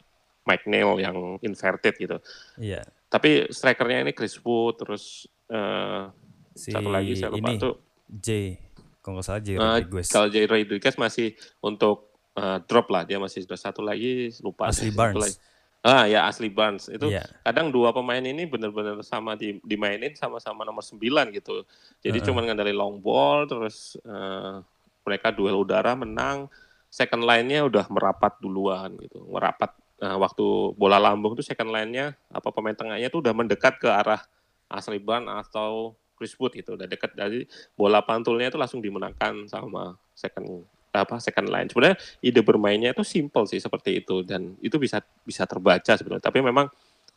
Mike 0.43 0.67
Neal 0.67 0.95
yang 0.97 1.15
inverted 1.39 1.95
gitu 1.95 2.17
Iya. 2.55 2.83
tapi 3.07 3.47
strikernya 3.47 4.03
ini 4.03 4.11
Chris 4.11 4.39
Wood 4.39 4.79
terus 4.79 5.03
eh, 5.47 6.07
Si 6.53 6.69
satu 6.69 6.87
lagi 6.87 7.17
saya 7.17 7.31
lupa 7.31 7.49
ini 7.49 7.57
tuh 7.57 7.75
J, 8.05 8.55
kalau 8.99 9.17
nggak 9.17 9.25
salah 9.25 9.41
J 9.41 9.49
eh, 9.49 9.57
Rodriguez. 9.57 10.07
kalau 10.07 10.27
Jay 10.29 10.45
Rodriguez 10.45 10.95
masih 10.95 11.27
untuk 11.59 12.12
eh, 12.33 12.57
drop 12.65 12.89
lah 12.89 13.03
dia 13.03 13.17
masih 13.17 13.45
sudah 13.45 13.59
satu 13.59 13.81
lagi 13.81 14.33
lupa 14.41 14.69
satu 14.73 14.89
Barnes. 14.91 15.21
lagi. 15.21 15.35
ah 15.83 16.07
ya 16.07 16.23
Ashley 16.25 16.47
Barnes 16.47 16.87
itu 16.87 17.11
Iya. 17.11 17.27
kadang 17.43 17.67
dua 17.67 17.91
pemain 17.91 18.23
ini 18.23 18.47
benar-benar 18.47 19.03
sama 19.03 19.35
di, 19.35 19.59
dimainin 19.61 20.15
sama-sama 20.15 20.63
nomor 20.63 20.79
9 20.79 20.95
gitu 21.35 21.67
jadi 21.99 22.17
Heeh. 22.17 22.25
cuman 22.25 22.47
ngandelin 22.47 22.77
long 22.77 22.97
ball 22.97 23.43
terus 23.45 23.99
eh, 23.99 24.63
mereka 25.03 25.35
duel 25.35 25.59
udara 25.59 25.91
menang 25.93 26.47
second 26.87 27.27
line-nya 27.27 27.67
udah 27.67 27.85
merapat 27.91 28.39
duluan 28.39 28.95
gitu 29.03 29.27
merapat 29.27 29.75
eh, 29.99 30.15
waktu 30.15 30.45
bola 30.79 30.95
lambung 30.97 31.35
tuh 31.35 31.43
second 31.43 31.67
line-nya 31.67 32.15
apa 32.31 32.47
pemain 32.55 32.73
tengahnya 32.73 33.11
tuh 33.11 33.19
udah 33.19 33.35
mendekat 33.35 33.75
ke 33.75 33.91
arah 33.91 34.23
Ashley 34.71 35.03
Barnes 35.03 35.27
atau 35.29 35.93
Chris 36.15 36.31
Wood 36.39 36.55
gitu 36.55 36.79
udah 36.79 36.87
dekat 36.87 37.11
dari 37.11 37.43
bola 37.75 37.99
pantulnya 37.99 38.47
itu 38.47 38.55
langsung 38.55 38.79
dimenangkan 38.79 39.51
sama 39.51 39.99
second 40.15 40.63
apa 40.93 41.17
second 41.17 41.49
line. 41.49 41.67
Sebenarnya 41.67 41.97
ide 42.21 42.41
bermainnya 42.45 42.93
itu 42.93 43.01
simple 43.01 43.49
sih 43.49 43.57
seperti 43.57 44.05
itu 44.05 44.21
dan 44.21 44.53
itu 44.61 44.77
bisa 44.77 45.01
bisa 45.25 45.49
terbaca 45.49 45.97
sebenarnya. 45.97 46.23
Tapi 46.29 46.39
memang 46.45 46.69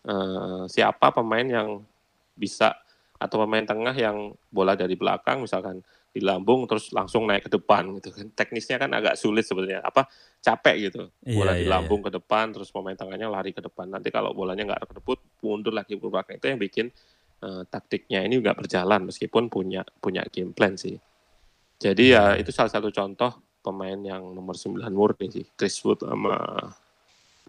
eh, 0.08 0.64
siapa 0.72 1.12
pemain 1.12 1.44
yang 1.44 1.84
bisa 2.32 2.72
atau 3.16 3.36
pemain 3.44 3.64
tengah 3.64 3.96
yang 3.96 4.32
bola 4.52 4.76
dari 4.76 4.92
belakang 4.96 5.40
misalkan 5.44 5.80
di 6.16 6.24
lambung 6.24 6.64
terus 6.64 6.92
langsung 6.96 7.28
naik 7.28 7.48
ke 7.48 7.50
depan 7.52 7.92
gitu 8.00 8.08
kan. 8.08 8.26
Teknisnya 8.32 8.80
kan 8.80 8.90
agak 8.96 9.20
sulit 9.20 9.44
sebenarnya 9.44 9.84
apa 9.84 10.08
capek 10.40 10.88
gitu. 10.88 11.02
Iya, 11.24 11.36
bola 11.36 11.52
iya, 11.52 11.60
di 11.60 11.64
iya. 11.68 11.72
lambung 11.76 12.00
ke 12.00 12.08
depan 12.08 12.56
terus 12.56 12.72
pemain 12.72 12.96
tengahnya 12.96 13.28
lari 13.28 13.52
ke 13.52 13.60
depan. 13.60 13.92
Nanti 13.92 14.08
kalau 14.08 14.32
bolanya 14.32 14.64
nggak 14.64 14.88
kedebut 14.88 15.20
mundur 15.44 15.76
lagi 15.76 16.00
ke 16.00 16.08
belakang 16.08 16.40
itu 16.40 16.48
yang 16.48 16.60
bikin 16.60 16.86
eh, 17.44 17.62
taktiknya 17.68 18.24
ini 18.24 18.40
nggak 18.40 18.56
berjalan 18.64 19.04
meskipun 19.04 19.52
punya 19.52 19.84
punya 20.00 20.24
game 20.32 20.56
plan 20.56 20.72
sih. 20.80 20.96
Jadi 21.76 22.16
ya 22.16 22.32
Iya. 22.32 22.40
itu 22.40 22.48
salah 22.56 22.72
satu 22.72 22.88
contoh 22.88 23.45
pemain 23.66 23.98
yang 23.98 24.22
nomor 24.30 24.54
9 24.54 24.78
murni 24.94 25.26
sih 25.34 25.46
Chris 25.58 25.82
Wood 25.82 26.06
sama 26.06 26.38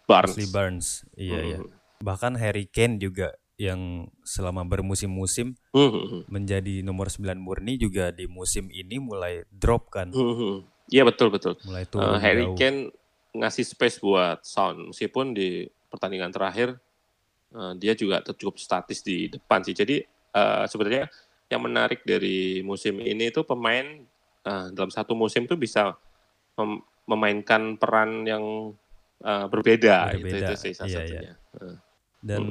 Barnes 0.09 0.33
Ashley 0.33 0.49
Barnes. 0.49 0.87
Iya, 1.13 1.39
iya. 1.45 1.57
Hmm. 1.61 1.69
Bahkan 2.01 2.33
Harry 2.41 2.65
Kane 2.65 2.97
juga 2.97 3.37
yang 3.57 4.05
selama 4.21 4.61
bermusim-musim 4.65 5.57
Hmm, 5.73 5.89
hmm, 5.89 6.05
hmm. 6.09 6.21
menjadi 6.29 6.75
nomor 6.85 7.09
9 7.09 7.37
murni 7.37 7.77
juga 7.77 8.13
di 8.13 8.25
musim 8.29 8.69
ini 8.69 8.97
mulai 8.97 9.45
drop 9.49 9.89
kan, 9.93 10.09
Hmm, 10.13 10.33
hmm. 10.33 10.55
Iya 10.87 11.03
betul 11.03 11.27
betul. 11.33 11.59
mulai 11.67 11.83
turun 11.83 12.15
Harry 12.21 12.47
jauh. 12.47 12.55
Kane 12.55 12.79
ngasih 13.35 13.65
space 13.67 13.99
buat 13.99 14.39
Son 14.41 14.89
meskipun 14.89 15.35
di 15.35 15.67
pertandingan 15.91 16.31
terakhir 16.31 16.79
eh, 17.51 17.73
dia 17.75 17.93
juga 17.97 18.23
cukup 18.23 18.55
statis 18.57 19.03
di 19.03 19.27
depan 19.27 19.65
sih. 19.67 19.75
Jadi 19.75 19.99
eh, 20.07 20.65
sebenarnya 20.69 21.11
yang 21.51 21.61
menarik 21.63 22.03
dari 22.07 22.61
musim 22.63 23.03
ini 23.03 23.33
itu 23.33 23.43
pemain 23.43 23.83
eh, 24.47 24.65
dalam 24.71 24.93
satu 24.93 25.11
musim 25.17 25.43
tuh 25.43 25.59
bisa 25.59 25.97
mem- 26.57 26.83
memainkan 27.07 27.77
peran 27.79 28.25
yang 28.27 28.73
eh, 29.23 29.45
berbeda, 29.49 30.13
itu 30.13 30.25
Berbeda, 30.27 30.47
itu 30.51 30.53
sih 30.59 30.71
salah 30.75 30.89
iya, 30.89 30.99
iya. 30.99 31.05
satunya. 31.05 31.33
Eh, 31.61 31.75
Dan 32.21 32.43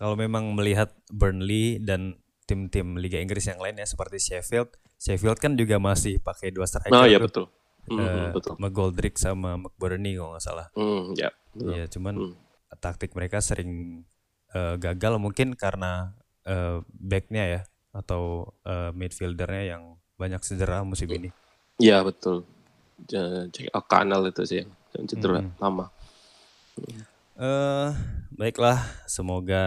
kalau 0.00 0.14
memang 0.16 0.54
melihat 0.56 0.94
Burnley 1.12 1.76
dan 1.82 2.16
tim-tim 2.48 2.98
Liga 2.98 3.20
Inggris 3.20 3.46
yang 3.46 3.60
lainnya 3.62 3.86
seperti 3.86 4.18
Sheffield, 4.18 4.74
Sheffield 4.98 5.38
kan 5.38 5.54
juga 5.54 5.78
masih 5.78 6.18
pakai 6.18 6.50
dua 6.50 6.66
striker 6.66 6.90
Oh 6.90 7.06
iya 7.06 7.20
betul. 7.22 7.46
Eh, 7.90 7.94
hmm, 7.94 8.34
betul. 8.34 8.54
McGoldrick 8.58 9.18
sama 9.18 9.58
McBurney 9.58 10.14
kalau 10.18 10.34
nggak 10.34 10.44
salah. 10.44 10.66
Hmm, 10.74 11.14
ya. 11.18 11.30
betul. 11.54 11.70
Iya, 11.74 11.84
cuman 11.90 12.14
Hmm. 12.16 12.34
taktik 12.78 13.12
mereka 13.14 13.42
sering 13.42 14.02
eh, 14.50 14.74
gagal 14.82 15.18
mungkin 15.22 15.54
karena 15.54 16.14
eh, 16.46 16.82
backnya 16.90 17.44
ya 17.46 17.60
atau 17.94 18.54
eh, 18.66 18.90
midfieldernya 18.94 19.76
yang 19.76 19.82
banyak 20.18 20.42
cedera 20.42 20.82
musim 20.82 21.10
ini. 21.10 21.30
Iya 21.80 22.04
betul. 22.04 22.44
Ja- 23.06 23.46
Jack 23.46 23.70
O'Connell 23.70 24.26
itu 24.26 24.42
sih 24.44 24.60
yang, 24.60 25.06
cedera 25.06 25.40
Hmm. 25.40 25.52
lama. 25.56 25.86
Eh, 27.34 27.88
baiklah, 28.30 28.76
semoga 29.06 29.64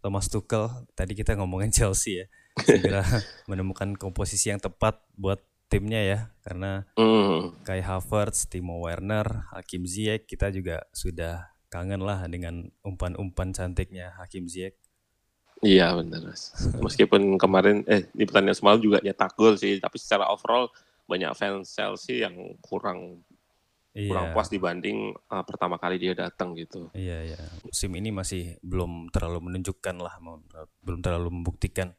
Thomas 0.00 0.26
Tuchel 0.26 0.66
tadi 0.92 1.12
kita 1.12 1.34
ngomongin 1.34 1.70
Chelsea 1.74 2.22
ya 2.22 2.26
segera 2.56 3.02
menemukan 3.50 3.94
komposisi 3.94 4.48
yang 4.48 4.58
tepat 4.58 4.98
buat 5.14 5.38
timnya 5.66 6.00
ya 6.00 6.18
karena 6.40 6.86
Hmm. 6.94 7.54
Kai 7.62 7.80
Havertz, 7.80 8.46
Timo 8.46 8.78
Werner, 8.80 9.46
Hakim 9.50 9.84
Ziyech 9.84 10.24
kita 10.24 10.50
juga 10.50 10.82
sudah 10.90 11.50
kangen 11.66 11.98
lah 11.98 12.22
dengan 12.24 12.70
umpan-umpan 12.80 13.50
cantiknya 13.50 14.14
Hakim 14.16 14.46
Ziyech. 14.46 14.78
Iya 15.60 15.96
benar. 15.96 16.22
Mas. 16.24 16.50
Meskipun 16.84 17.34
kemarin 17.34 17.82
eh 17.86 18.06
di 18.08 18.22
pertandingan 18.22 18.54
semalam 18.54 18.78
juga 18.78 18.98
nyetak 19.00 19.34
gol 19.34 19.54
sih, 19.54 19.78
tapi 19.78 19.98
secara 19.98 20.28
overall 20.28 20.70
banyak 21.04 21.32
fans 21.36 21.72
Chelsea 21.72 22.24
yang 22.24 22.34
kurang 22.60 23.22
kurang 23.94 24.26
Iya, 24.26 24.34
puas 24.34 24.50
dibanding 24.50 25.14
uh, 25.30 25.46
pertama 25.46 25.78
kali 25.78 26.02
dia 26.02 26.18
datang 26.18 26.58
gitu. 26.58 26.90
iya, 26.98 27.22
iya. 27.22 27.38
Musim 27.62 27.94
ini 27.94 28.10
masih 28.10 28.58
belum 28.58 29.06
terlalu 29.14 29.46
menunjukkan 29.46 29.96
lah, 30.02 30.18
belum 30.82 30.98
terlalu 30.98 31.30
membuktikan. 31.30 31.94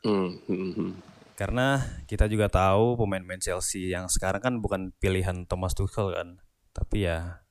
Hmm, 0.00 0.40
hmm. 0.48 0.96
Karena 1.36 1.84
kita 2.08 2.32
juga 2.32 2.48
tahu 2.48 2.96
pemain-pemain 2.96 3.44
Chelsea 3.44 3.92
yang 3.92 4.08
sekarang 4.08 4.40
kan 4.40 4.54
bukan 4.56 4.96
pilihan 4.96 5.44
Thomas 5.44 5.76
Tuchel 5.76 6.16
kan, 6.16 6.40
tapi 6.72 7.04
ya 7.04 7.44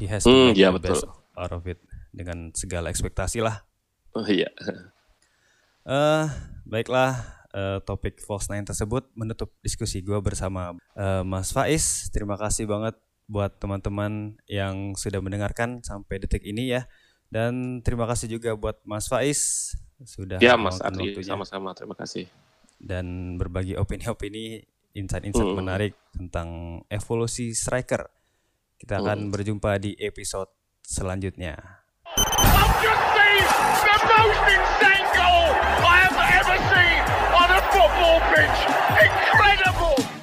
he 0.00 0.08
has 0.08 0.24
to 0.24 0.32
Hmm, 0.32 0.48
make 0.48 0.56
iya, 0.56 0.72
the 0.72 0.80
betul. 0.80 0.96
best 0.96 1.04
out 1.36 1.52
of 1.52 1.68
it. 1.68 1.84
dengan 2.08 2.48
segala 2.56 2.88
ekspektasi 2.88 3.44
lah. 3.44 3.68
Oh 4.16 4.24
iya. 4.24 4.48
Eh 5.84 6.24
baiklah 6.64 7.37
eh, 7.50 7.78
topik 7.82 8.20
False 8.20 8.48
Nine 8.48 8.64
tersebut 8.64 9.08
menutup 9.12 9.52
diskusi 9.60 10.00
gue 10.00 10.18
bersama 10.18 10.74
eh, 10.94 11.22
Mas 11.22 11.50
Faiz. 11.50 12.08
Terima 12.10 12.36
kasih 12.36 12.64
banget 12.64 12.96
buat 13.24 13.56
teman-teman 13.56 14.40
yang 14.48 14.96
sudah 14.96 15.20
mendengarkan 15.20 15.84
sampai 15.84 16.18
detik 16.18 16.42
ini 16.42 16.72
ya. 16.72 16.88
Dan 17.28 17.84
terima 17.84 18.08
kasih 18.08 18.24
juga 18.30 18.56
buat 18.56 18.80
Mas 18.82 19.04
Faiz 19.04 19.72
sudah 20.00 20.38
Ya 20.38 20.56
Mas 20.56 20.80
Ardi, 20.80 21.12
sama-sama. 21.20 21.74
Terima 21.74 21.92
kasih. 21.92 22.24
dan 22.78 23.34
berbagi 23.34 23.74
opini-opini 23.74 24.62
insight-insight 24.94 25.50
Hmm. 25.50 25.58
menarik 25.58 25.98
tentang 26.14 26.48
evolusi 26.86 27.50
striker. 27.50 28.06
Kita 28.78 29.02
akan 29.02 29.34
berjumpa 29.34 29.82
di 29.82 29.98
episode 29.98 30.46
selanjutnya. 30.80 31.58
I've 32.06 32.78
just 32.78 33.02
seen 33.18 33.42
the 33.82 33.96
most 34.06 34.46
insane 34.46 35.06
goal 35.10 35.50
I 35.82 35.96
have 36.06 36.18
ever 36.38 36.58
seen 36.70 37.02
football 37.78 38.18
pitch. 38.34 38.58
Incredible! 39.06 40.17